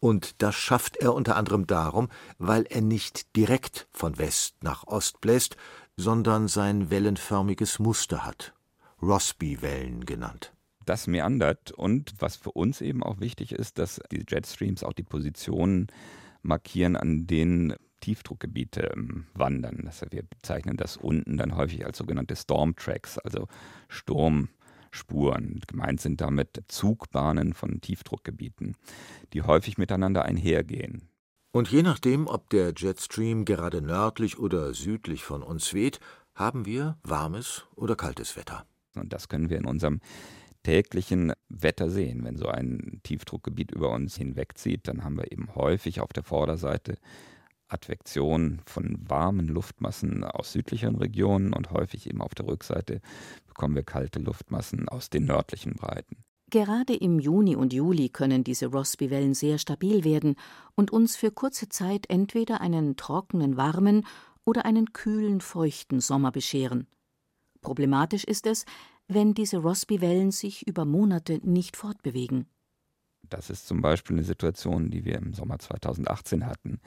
Und 0.00 0.42
das 0.42 0.54
schafft 0.54 0.96
er 0.98 1.14
unter 1.14 1.36
anderem 1.36 1.66
darum, 1.66 2.08
weil 2.36 2.64
er 2.68 2.82
nicht 2.82 3.34
direkt 3.34 3.88
von 3.90 4.18
West 4.18 4.56
nach 4.62 4.86
Ost 4.86 5.22
bläst, 5.22 5.56
sondern 5.96 6.46
sein 6.46 6.90
wellenförmiges 6.90 7.78
Muster 7.78 8.26
hat, 8.26 8.52
Rossby-Wellen 9.00 10.04
genannt. 10.04 10.52
Das 10.84 11.06
meandert 11.06 11.70
und 11.72 12.12
was 12.18 12.36
für 12.36 12.52
uns 12.52 12.80
eben 12.82 13.02
auch 13.02 13.20
wichtig 13.20 13.52
ist, 13.52 13.78
dass 13.78 14.00
die 14.10 14.24
Jetstreams 14.28 14.84
auch 14.84 14.92
die 14.92 15.04
Positionen 15.04 15.86
markieren, 16.42 16.96
an 16.96 17.26
denen 17.26 17.74
Tiefdruckgebiete 18.02 18.92
ähm, 18.94 19.26
wandern. 19.32 19.82
Das 19.84 20.04
wir 20.10 20.22
bezeichnen 20.22 20.76
das 20.76 20.98
unten 20.98 21.38
dann 21.38 21.56
häufig 21.56 21.86
als 21.86 21.96
sogenannte 21.96 22.36
Storm 22.36 22.76
Tracks, 22.76 23.18
also 23.18 23.48
Sturmspuren. 23.88 25.60
Gemeint 25.66 26.02
sind 26.02 26.20
damit 26.20 26.62
Zugbahnen 26.68 27.54
von 27.54 27.80
Tiefdruckgebieten, 27.80 28.76
die 29.32 29.40
häufig 29.40 29.78
miteinander 29.78 30.24
einhergehen. 30.26 31.08
Und 31.52 31.70
je 31.70 31.82
nachdem, 31.82 32.26
ob 32.26 32.50
der 32.50 32.72
Jetstream 32.76 33.44
gerade 33.44 33.82
nördlich 33.82 34.38
oder 34.38 34.74
südlich 34.74 35.22
von 35.22 35.42
uns 35.42 35.72
weht, 35.74 36.00
haben 36.34 36.66
wir 36.66 36.98
warmes 37.02 37.64
oder 37.74 37.94
kaltes 37.94 38.36
Wetter. 38.36 38.66
Und 38.94 39.12
das 39.12 39.28
können 39.28 39.50
wir 39.50 39.58
in 39.58 39.66
unserem 39.66 40.00
täglichen 40.62 41.32
Wetter 41.48 41.90
sehen. 41.90 42.24
Wenn 42.24 42.36
so 42.36 42.46
ein 42.46 43.00
Tiefdruckgebiet 43.02 43.70
über 43.70 43.90
uns 43.90 44.16
hinwegzieht, 44.16 44.88
dann 44.88 45.04
haben 45.04 45.16
wir 45.16 45.30
eben 45.30 45.54
häufig 45.54 46.00
auf 46.00 46.12
der 46.12 46.22
Vorderseite 46.22 46.96
Advektion 47.72 48.60
von 48.66 48.98
warmen 49.08 49.48
Luftmassen 49.48 50.24
aus 50.24 50.52
südlicheren 50.52 50.96
Regionen 50.96 51.52
und 51.52 51.70
häufig 51.70 52.08
eben 52.08 52.20
auf 52.20 52.34
der 52.34 52.46
Rückseite 52.46 53.00
bekommen 53.46 53.74
wir 53.74 53.82
kalte 53.82 54.18
Luftmassen 54.18 54.88
aus 54.88 55.10
den 55.10 55.24
nördlichen 55.24 55.74
Breiten. 55.74 56.16
Gerade 56.50 56.94
im 56.94 57.18
Juni 57.18 57.56
und 57.56 57.72
Juli 57.72 58.10
können 58.10 58.44
diese 58.44 58.66
Rossby-Wellen 58.66 59.32
sehr 59.32 59.56
stabil 59.56 60.04
werden 60.04 60.36
und 60.74 60.90
uns 60.90 61.16
für 61.16 61.30
kurze 61.30 61.70
Zeit 61.70 62.10
entweder 62.10 62.60
einen 62.60 62.96
trockenen, 62.96 63.56
warmen 63.56 64.04
oder 64.44 64.66
einen 64.66 64.92
kühlen, 64.92 65.40
feuchten 65.40 66.00
Sommer 66.00 66.30
bescheren. 66.30 66.86
Problematisch 67.62 68.24
ist 68.24 68.46
es, 68.46 68.66
wenn 69.08 69.32
diese 69.32 69.58
Rossby-Wellen 69.58 70.30
sich 70.30 70.66
über 70.66 70.84
Monate 70.84 71.40
nicht 71.42 71.76
fortbewegen. 71.76 72.46
Das 73.22 73.48
ist 73.48 73.66
zum 73.66 73.80
Beispiel 73.80 74.16
eine 74.16 74.24
Situation, 74.24 74.90
die 74.90 75.06
wir 75.06 75.16
im 75.16 75.32
Sommer 75.32 75.58
2018 75.58 76.46
hatten 76.46 76.80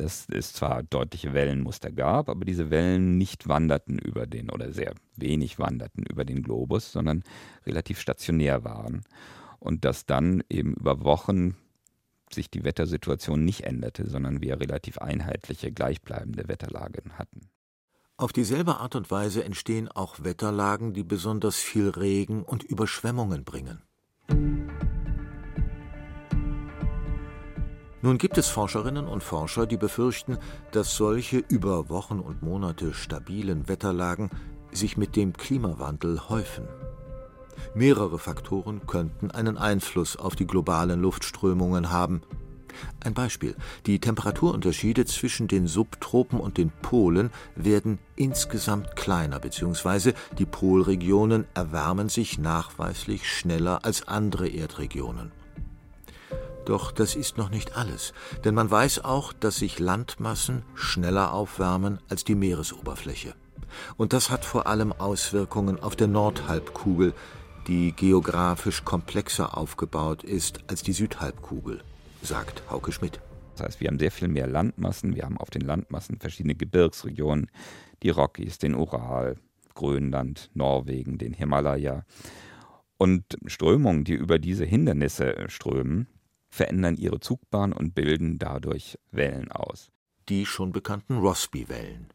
dass 0.00 0.26
es 0.30 0.52
zwar 0.52 0.82
deutliche 0.82 1.34
Wellenmuster 1.34 1.92
gab, 1.92 2.28
aber 2.28 2.44
diese 2.44 2.70
Wellen 2.70 3.18
nicht 3.18 3.48
wanderten 3.48 3.98
über 3.98 4.26
den 4.26 4.50
oder 4.50 4.72
sehr 4.72 4.94
wenig 5.16 5.58
wanderten 5.58 6.04
über 6.04 6.24
den 6.24 6.42
Globus, 6.42 6.90
sondern 6.90 7.22
relativ 7.66 8.00
stationär 8.00 8.64
waren. 8.64 9.02
Und 9.58 9.84
dass 9.84 10.06
dann 10.06 10.42
eben 10.48 10.74
über 10.74 11.04
Wochen 11.04 11.56
sich 12.32 12.50
die 12.50 12.64
Wettersituation 12.64 13.44
nicht 13.44 13.64
änderte, 13.64 14.08
sondern 14.08 14.40
wir 14.40 14.58
relativ 14.58 14.98
einheitliche, 14.98 15.70
gleichbleibende 15.70 16.48
Wetterlagen 16.48 17.18
hatten. 17.18 17.50
Auf 18.16 18.32
dieselbe 18.32 18.78
Art 18.78 18.96
und 18.96 19.10
Weise 19.10 19.44
entstehen 19.44 19.88
auch 19.88 20.22
Wetterlagen, 20.22 20.94
die 20.94 21.04
besonders 21.04 21.56
viel 21.56 21.88
Regen 21.88 22.42
und 22.42 22.62
Überschwemmungen 22.62 23.44
bringen. 23.44 23.82
Nun 28.02 28.16
gibt 28.16 28.38
es 28.38 28.48
Forscherinnen 28.48 29.06
und 29.06 29.22
Forscher, 29.22 29.66
die 29.66 29.76
befürchten, 29.76 30.38
dass 30.72 30.96
solche 30.96 31.38
über 31.38 31.90
Wochen 31.90 32.18
und 32.18 32.42
Monate 32.42 32.94
stabilen 32.94 33.68
Wetterlagen 33.68 34.30
sich 34.72 34.96
mit 34.96 35.16
dem 35.16 35.34
Klimawandel 35.34 36.28
häufen. 36.28 36.66
Mehrere 37.74 38.18
Faktoren 38.18 38.86
könnten 38.86 39.30
einen 39.30 39.58
Einfluss 39.58 40.16
auf 40.16 40.34
die 40.34 40.46
globalen 40.46 41.00
Luftströmungen 41.00 41.90
haben. 41.90 42.22
Ein 43.04 43.12
Beispiel. 43.12 43.54
Die 43.84 43.98
Temperaturunterschiede 43.98 45.04
zwischen 45.04 45.48
den 45.48 45.66
Subtropen 45.66 46.40
und 46.40 46.56
den 46.56 46.70
Polen 46.82 47.30
werden 47.54 47.98
insgesamt 48.16 48.96
kleiner, 48.96 49.40
bzw. 49.40 50.12
die 50.38 50.46
Polregionen 50.46 51.46
erwärmen 51.52 52.08
sich 52.08 52.38
nachweislich 52.38 53.30
schneller 53.30 53.84
als 53.84 54.08
andere 54.08 54.48
Erdregionen. 54.48 55.32
Doch 56.70 56.92
das 56.92 57.16
ist 57.16 57.36
noch 57.36 57.50
nicht 57.50 57.76
alles, 57.76 58.12
denn 58.44 58.54
man 58.54 58.70
weiß 58.70 59.04
auch, 59.04 59.32
dass 59.32 59.56
sich 59.56 59.80
Landmassen 59.80 60.62
schneller 60.76 61.34
aufwärmen 61.34 61.98
als 62.08 62.22
die 62.22 62.36
Meeresoberfläche. 62.36 63.34
Und 63.96 64.12
das 64.12 64.30
hat 64.30 64.44
vor 64.44 64.68
allem 64.68 64.92
Auswirkungen 64.92 65.80
auf 65.80 65.96
der 65.96 66.06
Nordhalbkugel, 66.06 67.12
die 67.66 67.90
geografisch 67.90 68.84
komplexer 68.84 69.58
aufgebaut 69.58 70.22
ist 70.22 70.60
als 70.68 70.84
die 70.84 70.92
Südhalbkugel, 70.92 71.82
sagt 72.22 72.62
Hauke 72.70 72.92
Schmidt. 72.92 73.18
Das 73.56 73.66
heißt, 73.66 73.80
wir 73.80 73.88
haben 73.88 73.98
sehr 73.98 74.12
viel 74.12 74.28
mehr 74.28 74.46
Landmassen, 74.46 75.16
wir 75.16 75.24
haben 75.24 75.38
auf 75.38 75.50
den 75.50 75.62
Landmassen 75.62 76.20
verschiedene 76.20 76.54
Gebirgsregionen, 76.54 77.50
die 78.04 78.10
Rockies, 78.10 78.58
den 78.58 78.76
Ural, 78.76 79.38
Grönland, 79.74 80.52
Norwegen, 80.54 81.18
den 81.18 81.32
Himalaya. 81.32 82.04
Und 82.96 83.24
Strömungen, 83.46 84.04
die 84.04 84.14
über 84.14 84.38
diese 84.38 84.64
Hindernisse 84.64 85.34
strömen, 85.48 86.06
verändern 86.50 86.96
ihre 86.96 87.20
Zugbahn 87.20 87.72
und 87.72 87.94
bilden 87.94 88.38
dadurch 88.38 88.98
Wellen 89.10 89.50
aus. 89.50 89.90
Die 90.28 90.46
schon 90.46 90.72
bekannten 90.72 91.18
Rossby-Wellen. 91.18 92.12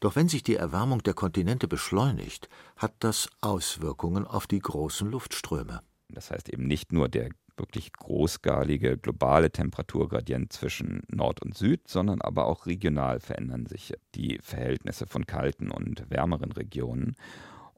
Doch 0.00 0.16
wenn 0.16 0.28
sich 0.28 0.42
die 0.42 0.56
Erwärmung 0.56 1.02
der 1.02 1.14
Kontinente 1.14 1.68
beschleunigt, 1.68 2.48
hat 2.76 2.94
das 3.00 3.28
Auswirkungen 3.40 4.26
auf 4.26 4.46
die 4.46 4.58
großen 4.58 5.10
Luftströme. 5.10 5.80
Das 6.08 6.30
heißt 6.30 6.48
eben 6.50 6.66
nicht 6.66 6.92
nur 6.92 7.08
der 7.08 7.30
wirklich 7.56 7.92
großskalige 7.92 8.98
globale 8.98 9.50
Temperaturgradient 9.50 10.52
zwischen 10.52 11.02
Nord 11.08 11.42
und 11.42 11.56
Süd, 11.56 11.88
sondern 11.88 12.20
aber 12.20 12.46
auch 12.46 12.66
regional 12.66 13.20
verändern 13.20 13.66
sich 13.66 13.94
die 14.14 14.38
Verhältnisse 14.42 15.06
von 15.06 15.26
kalten 15.26 15.70
und 15.70 16.10
wärmeren 16.10 16.52
Regionen. 16.52 17.16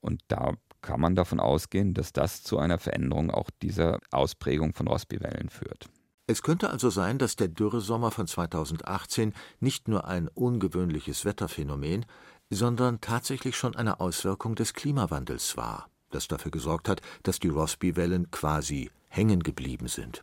Und 0.01 0.23
da 0.29 0.55
kann 0.81 1.01
man 1.01 1.14
davon 1.14 1.41
ausgehen, 1.41 1.95
dass 1.95 2.12
das 2.12 2.43
zu 2.43 2.59
einer 2.59 2.79
Veränderung 2.79 3.31
auch 3.31 3.51
dieser 3.62 3.99
Ausprägung 4.11 4.75
von 4.75 4.88
Rossby-Wellen 4.88 5.49
führt. 5.49 5.88
Es 6.27 6.43
könnte 6.43 6.71
also 6.71 6.91
sein, 6.91 7.19
dass 7.19 7.37
der 7.37 7.49
Dürresommer 7.49 8.11
von 8.11 8.27
2018 8.27 9.33
nicht 9.61 9.88
nur 9.88 10.07
ein 10.07 10.29
ungewöhnliches 10.29 11.25
Wetterphänomen, 11.25 12.05
sondern 12.51 13.01
tatsächlich 13.01 13.57
schon 13.57 13.75
eine 13.77 14.01
Auswirkung 14.01 14.55
des 14.55 14.75
Klimawandels 14.75 15.57
war, 15.57 15.88
das 16.11 16.29
dafür 16.29 16.51
gesorgt 16.51 16.88
hat, 16.88 17.01
dass 17.23 17.38
die 17.38 17.49
Rossby-Wellen 17.49 18.31
quasi 18.31 18.91
hängen 19.09 19.43
geblieben 19.43 19.88
sind. 19.88 20.23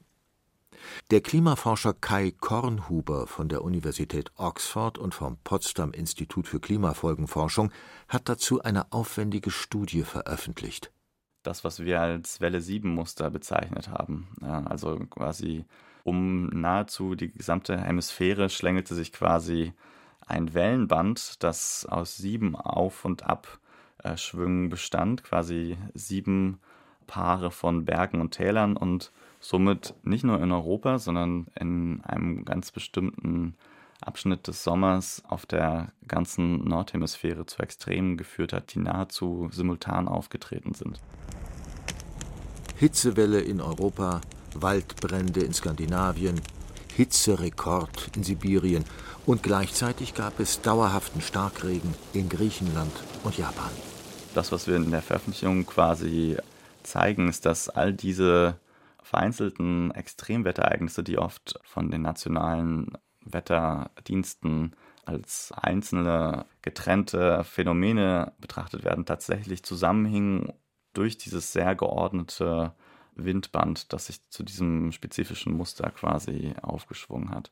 Der 1.12 1.21
Klimaforscher 1.21 1.93
Kai 1.93 2.32
Kornhuber 2.32 3.28
von 3.28 3.50
der 3.50 3.63
Universität 3.63 4.32
Oxford 4.36 4.98
und 4.98 5.13
vom 5.13 5.38
Potsdam 5.43 5.91
Institut 5.91 6.48
für 6.48 6.60
Klimafolgenforschung 6.60 7.71
hat 8.08 8.30
dazu 8.30 8.62
eine 8.62 8.91
aufwendige 8.91 9.52
Studie 9.52 10.04
veröffentlicht. 10.04 10.91
Das, 11.43 11.63
was 11.63 11.80
wir 11.80 12.02
als 12.02 12.41
Welle-7-Muster 12.41 13.30
bezeichnet 13.30 13.89
haben. 13.89 14.28
Ja, 14.41 14.63
also 14.63 14.98
quasi 15.10 15.65
um 16.04 16.48
nahezu 16.48 17.15
die 17.15 17.32
gesamte 17.32 17.80
Hemisphäre 17.80 18.50
schlängelte 18.50 18.95
sich 18.95 19.12
quasi 19.12 19.74
ein 20.28 20.54
Wellenband, 20.54 21.43
das 21.43 21.86
aus 21.86 22.17
sieben 22.17 22.56
Auf- 22.56 23.06
und 23.06 23.24
Abschwüngen 23.24 24.69
bestand, 24.69 25.24
quasi 25.24 25.78
sieben 25.93 26.60
Paare 27.08 27.52
von 27.52 27.86
Bergen 27.86 28.21
und 28.21 28.32
Tälern 28.32 28.78
und 28.78 29.12
somit 29.48 29.94
nicht 30.02 30.24
nur 30.24 30.42
in 30.42 30.52
Europa, 30.52 30.98
sondern 30.98 31.48
in 31.60 32.02
einem 32.04 32.46
ganz 32.46 32.72
bestimmten 32.72 33.56
Abschnitt 34.02 34.48
des 34.48 34.64
Sommers 34.64 35.22
auf 35.28 35.46
der 35.46 35.90
ganzen 36.08 36.64
Nordhemisphäre 36.68 37.46
zu 37.46 37.62
Extremen 37.62 38.18
geführt 38.18 38.54
hat, 38.54 38.74
die 38.74 38.80
nahezu 38.80 39.50
simultan 39.52 40.08
aufgetreten 40.08 40.74
sind. 40.74 41.00
Hitzewelle 42.78 43.40
in 43.40 43.62
Europa, 43.62 44.22
Waldbrände 44.56 45.42
in 45.42 45.54
Skandinavien, 45.54 46.42
Hitzerekord 46.96 48.12
in 48.16 48.24
Sibirien 48.24 48.84
und 49.28 49.44
gleichzeitig 49.44 50.16
gab 50.16 50.40
es 50.40 50.62
dauerhaften 50.62 51.22
Starkregen 51.22 51.94
in 52.14 52.30
Griechenland 52.30 52.94
und 53.24 53.38
Japan. 53.38 53.72
Das, 54.34 54.52
was 54.52 54.66
wir 54.66 54.76
in 54.76 54.92
der 54.92 55.04
Veröffentlichung 55.04 55.68
quasi 55.68 56.36
zeigen, 56.84 57.30
ist, 57.30 57.46
dass 57.46 57.70
all 57.70 57.94
diese 57.94 58.58
vereinzelten 59.06 59.91
Extremwetterereignisse, 59.91 61.04
die 61.04 61.18
oft 61.18 61.60
von 61.63 61.91
den 61.91 62.02
nationalen 62.02 62.98
Wetterdiensten 63.24 64.76
als 65.06 65.54
einzelne 65.56 66.46
getrennte 66.63 67.44
Phänomene 67.44 68.34
betrachtet 68.39 68.84
werden, 68.84 69.06
tatsächlich 69.06 69.63
zusammenhingen 69.63 70.54
durch 70.94 71.18
dieses 71.18 71.54
sehr 71.54 71.76
geordnete 71.76 72.74
Windband, 73.13 73.94
das 73.94 74.08
sich 74.08 74.28
zu 74.30 74.44
diesem 74.44 74.91
spezifischen 74.91 75.54
Muster 75.54 75.91
quasi 75.91 76.54
aufgeschwungen 76.62 77.30
hat. 77.30 77.52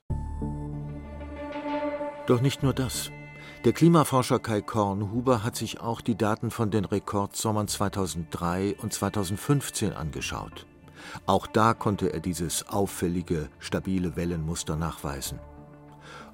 Doch 2.26 2.42
nicht 2.42 2.64
nur 2.64 2.74
das. 2.74 3.12
Der 3.64 3.74
Klimaforscher 3.74 4.40
Kai 4.40 4.62
Kornhuber 4.62 5.44
hat 5.44 5.56
sich 5.56 5.80
auch 5.80 6.02
die 6.02 6.18
Daten 6.18 6.50
von 6.50 6.72
den 6.72 6.86
Rekordsommern 6.86 7.68
2003 7.68 8.76
und 8.82 8.92
2015 8.92 9.94
angeschaut. 9.94 10.66
Auch 11.26 11.48
da 11.48 11.74
konnte 11.74 12.14
er 12.14 12.20
dieses 12.20 12.68
auffällige, 12.68 13.50
stabile 13.60 14.16
Wellenmuster 14.16 14.76
nachweisen. 14.76 15.40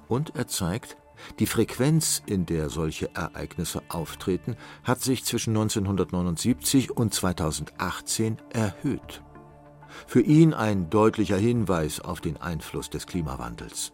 Und 0.08 0.34
er 0.36 0.48
zeigt, 0.48 0.96
die 1.38 1.46
Frequenz, 1.46 2.22
in 2.26 2.46
der 2.46 2.70
solche 2.70 3.14
Ereignisse 3.14 3.82
auftreten, 3.88 4.56
hat 4.84 5.00
sich 5.00 5.24
zwischen 5.24 5.50
1979 5.50 6.90
und 6.96 7.14
2018 7.14 8.38
erhöht. 8.50 9.22
Für 10.06 10.20
ihn 10.20 10.54
ein 10.54 10.88
deutlicher 10.90 11.36
Hinweis 11.36 12.00
auf 12.00 12.20
den 12.20 12.36
Einfluss 12.36 12.90
des 12.90 13.06
Klimawandels. 13.06 13.92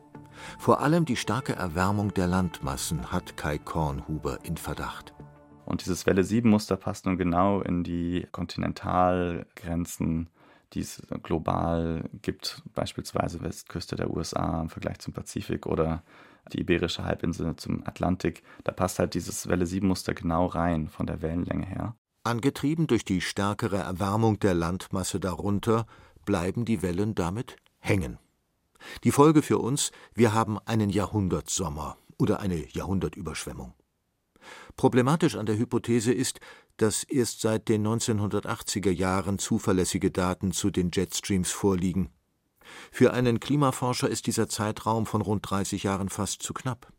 Vor 0.59 0.81
allem 0.81 1.05
die 1.05 1.17
starke 1.17 1.55
Erwärmung 1.55 2.13
der 2.15 2.27
Landmassen 2.27 3.11
hat 3.11 3.37
Kai 3.37 3.59
Kornhuber 3.59 4.39
in 4.45 4.57
Verdacht. 4.57 5.15
Und 5.65 5.85
dieses 5.85 6.07
Welle 6.07 6.23
7 6.23 6.49
Muster 6.49 6.77
passt 6.77 7.07
nun 7.07 7.17
genau 7.17 7.61
in 7.61 7.83
die 7.83 8.27
Kontinentalgrenzen, 8.31 10.29
die 10.77 10.83
es 10.83 11.03
global 11.23 12.05
gibt, 12.23 12.63
beispielsweise 12.75 13.41
Westküste 13.41 13.97
der 13.97 14.11
USA 14.11 14.61
im 14.61 14.69
Vergleich 14.69 14.99
zum 14.99 15.15
Pazifik 15.15 15.67
oder 15.67 16.03
die 16.53 16.61
Iberische 16.61 17.03
Halbinsel 17.03 17.57
zum 17.57 17.83
Atlantik. 17.87 18.43
Da 18.63 18.73
passt 18.73 18.99
halt 18.99 19.15
dieses 19.15 19.49
Welle 19.49 19.67
7 19.67 19.89
Muster 19.89 20.15
genau 20.15 20.47
rein 20.47 20.89
von 20.89 21.07
der 21.07 21.23
Wellenlänge 21.23 21.67
her. 21.67 21.97
Angetrieben 22.25 22.87
durch 22.87 23.05
die 23.05 23.21
stärkere 23.21 23.79
Erwärmung 23.79 24.39
der 24.39 24.55
Landmasse 24.55 25.19
darunter, 25.19 25.87
bleiben 26.25 26.65
die 26.65 26.83
Wellen 26.83 27.15
damit 27.15 27.57
hängen. 27.79 28.19
Die 29.03 29.13
Folge 29.13 29.43
für 29.43 29.59
uns, 29.59 29.93
wir 30.15 30.35
haben 30.35 30.59
einen 30.67 30.91
Jahrhundertsommer 30.91 31.97
oder 32.19 32.41
eine 32.41 32.69
Jahrhundertüberschwemmung. 32.69 33.73
Problematisch 34.77 35.37
an 35.37 35.47
der 35.47 35.57
Hypothese 35.57 36.13
ist, 36.13 36.41
dass 36.77 37.05
erst 37.05 37.41
seit 37.41 37.69
den 37.69 37.87
1980er 37.87 38.91
Jahren 38.91 39.39
zuverlässige 39.39 40.11
Daten 40.11 40.53
zu 40.53 40.71
den 40.71 40.91
Jetstreams 40.93 41.51
vorliegen. 41.51 42.11
Für 42.91 43.13
einen 43.13 43.41
Klimaforscher 43.41 44.09
ist 44.09 44.27
dieser 44.27 44.49
Zeitraum 44.49 45.07
von 45.07 45.23
rund 45.23 45.49
30 45.49 45.85
Jahren 45.85 46.09
fast 46.09 46.43
zu 46.43 46.53
knapp. 46.53 46.93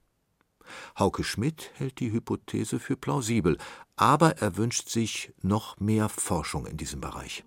Hauke 0.97 1.23
Schmidt 1.23 1.71
hält 1.75 1.99
die 1.99 2.11
Hypothese 2.11 2.79
für 2.79 2.97
plausibel, 2.97 3.57
aber 3.95 4.37
er 4.37 4.57
wünscht 4.57 4.89
sich 4.89 5.33
noch 5.41 5.79
mehr 5.79 6.09
Forschung 6.09 6.65
in 6.65 6.77
diesem 6.77 7.01
Bereich. 7.01 7.43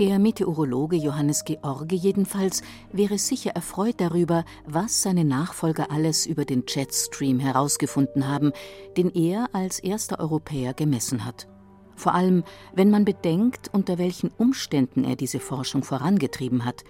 Der 0.00 0.18
Meteorologe 0.18 0.96
Johannes 0.96 1.44
George 1.44 1.94
jedenfalls 1.94 2.62
wäre 2.90 3.18
sicher 3.18 3.50
erfreut 3.50 3.96
darüber, 4.00 4.46
was 4.64 5.02
seine 5.02 5.26
Nachfolger 5.26 5.90
alles 5.90 6.24
über 6.24 6.46
den 6.46 6.64
Jetstream 6.66 7.38
herausgefunden 7.38 8.26
haben, 8.26 8.52
den 8.96 9.10
er 9.10 9.50
als 9.52 9.78
erster 9.78 10.18
Europäer 10.18 10.72
gemessen 10.72 11.26
hat. 11.26 11.48
Vor 11.96 12.14
allem, 12.14 12.44
wenn 12.72 12.88
man 12.90 13.04
bedenkt, 13.04 13.68
unter 13.74 13.98
welchen 13.98 14.30
Umständen 14.38 15.04
er 15.04 15.16
diese 15.16 15.38
Forschung 15.38 15.82
vorangetrieben 15.82 16.64
hat. 16.64 16.82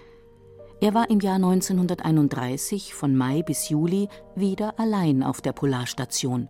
Er 0.79 0.93
war 0.93 1.09
im 1.09 1.19
Jahr 1.19 1.35
1931 1.35 2.93
von 2.93 3.17
Mai 3.17 3.41
bis 3.41 3.67
Juli 3.67 4.07
wieder 4.37 4.79
allein 4.79 5.21
auf 5.21 5.41
der 5.41 5.51
Polarstation. 5.51 6.47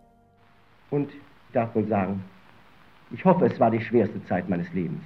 Und 0.91 1.09
ich 1.09 1.53
darf 1.53 1.73
wohl 1.73 1.87
sagen, 1.87 2.23
ich 3.09 3.25
hoffe, 3.25 3.47
es 3.47 3.59
war 3.59 3.71
die 3.71 3.81
schwerste 3.81 4.23
Zeit 4.27 4.47
meines 4.47 4.71
Lebens. 4.73 5.01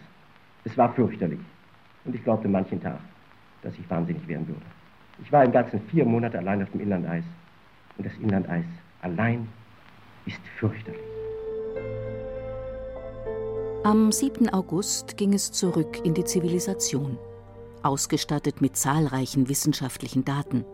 Es 0.65 0.75
war 0.77 0.93
fürchterlich. 0.93 1.39
Und 2.03 2.15
ich 2.15 2.23
glaubte 2.23 2.47
manchen 2.47 2.81
Tag, 2.81 2.99
dass 3.61 3.73
ich 3.75 3.89
wahnsinnig 3.89 4.27
werden 4.27 4.47
würde. 4.47 4.61
Ich 5.23 5.31
war 5.31 5.45
im 5.45 5.51
Ganzen 5.51 5.79
vier 5.89 6.05
Monate 6.05 6.39
allein 6.39 6.61
auf 6.61 6.69
dem 6.71 6.81
Inlandeis. 6.81 7.23
Und 7.97 8.05
das 8.05 8.13
Inlandeis 8.15 8.65
allein 9.01 9.47
ist 10.25 10.41
fürchterlich. 10.59 10.99
Am 13.83 14.11
7. 14.11 14.49
August 14.49 15.15
ging 15.15 15.33
es 15.33 15.51
zurück 15.51 16.03
in 16.03 16.15
die 16.15 16.23
Zivilisation, 16.23 17.19
ausgestattet 17.83 18.59
mit 18.59 18.75
zahlreichen 18.75 19.47
wissenschaftlichen 19.47 20.25
Daten. 20.25 20.65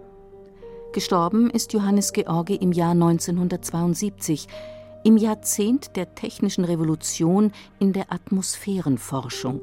Gestorben 0.93 1.49
ist 1.49 1.73
Johannes 1.73 2.13
George 2.13 2.56
im 2.56 2.71
Jahr 2.71 2.91
1972, 2.91 4.47
im 5.04 5.18
Jahrzehnt 5.18 5.96
der 5.96 6.16
technischen 6.16 6.66
Revolution 6.66 7.52
in 7.80 7.94
der 7.94 8.12
Atmosphärenforschung. 8.12 9.62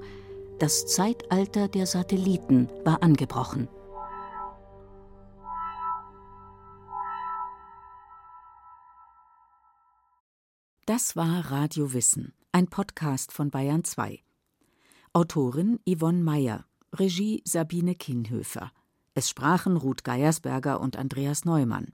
Das 0.59 0.87
Zeitalter 0.87 1.69
der 1.69 1.87
Satelliten 1.87 2.69
war 2.85 3.03
angebrochen. 3.03 3.69
Das 10.87 11.17
war 11.17 11.51
Radio 11.51 11.93
Wissen, 11.93 12.33
ein 12.51 12.67
Podcast 12.67 13.31
von 13.31 13.51
Bayern 13.51 13.85
2. 13.85 14.21
Autorin 15.13 15.79
Yvonne 15.87 16.23
Meyer, 16.23 16.65
Regie 16.95 17.43
Sabine 17.45 17.95
Kienhöfer. 17.95 18.73
Es 19.15 19.29
sprachen 19.29 19.77
Ruth 19.77 20.03
Geiersberger 20.03 20.81
und 20.81 20.97
Andreas 20.97 21.45
Neumann. 21.45 21.93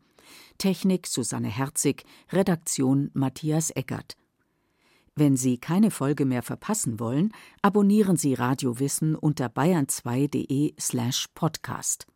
Technik 0.59 1.07
Susanne 1.07 1.49
Herzig, 1.49 2.05
Redaktion 2.33 3.11
Matthias 3.15 3.71
Eckert. 3.71 4.17
Wenn 5.17 5.37
Sie 5.37 5.59
keine 5.59 5.91
Folge 5.91 6.25
mehr 6.25 6.43
verpassen 6.43 6.99
wollen, 6.99 7.33
abonnieren 7.63 8.17
Sie 8.17 8.35
Radio 8.35 8.81
Wissen 8.81 9.15
unter 9.15 9.47
bayern2.de 9.47 10.75
slash 10.81 11.29
podcast. 11.35 12.07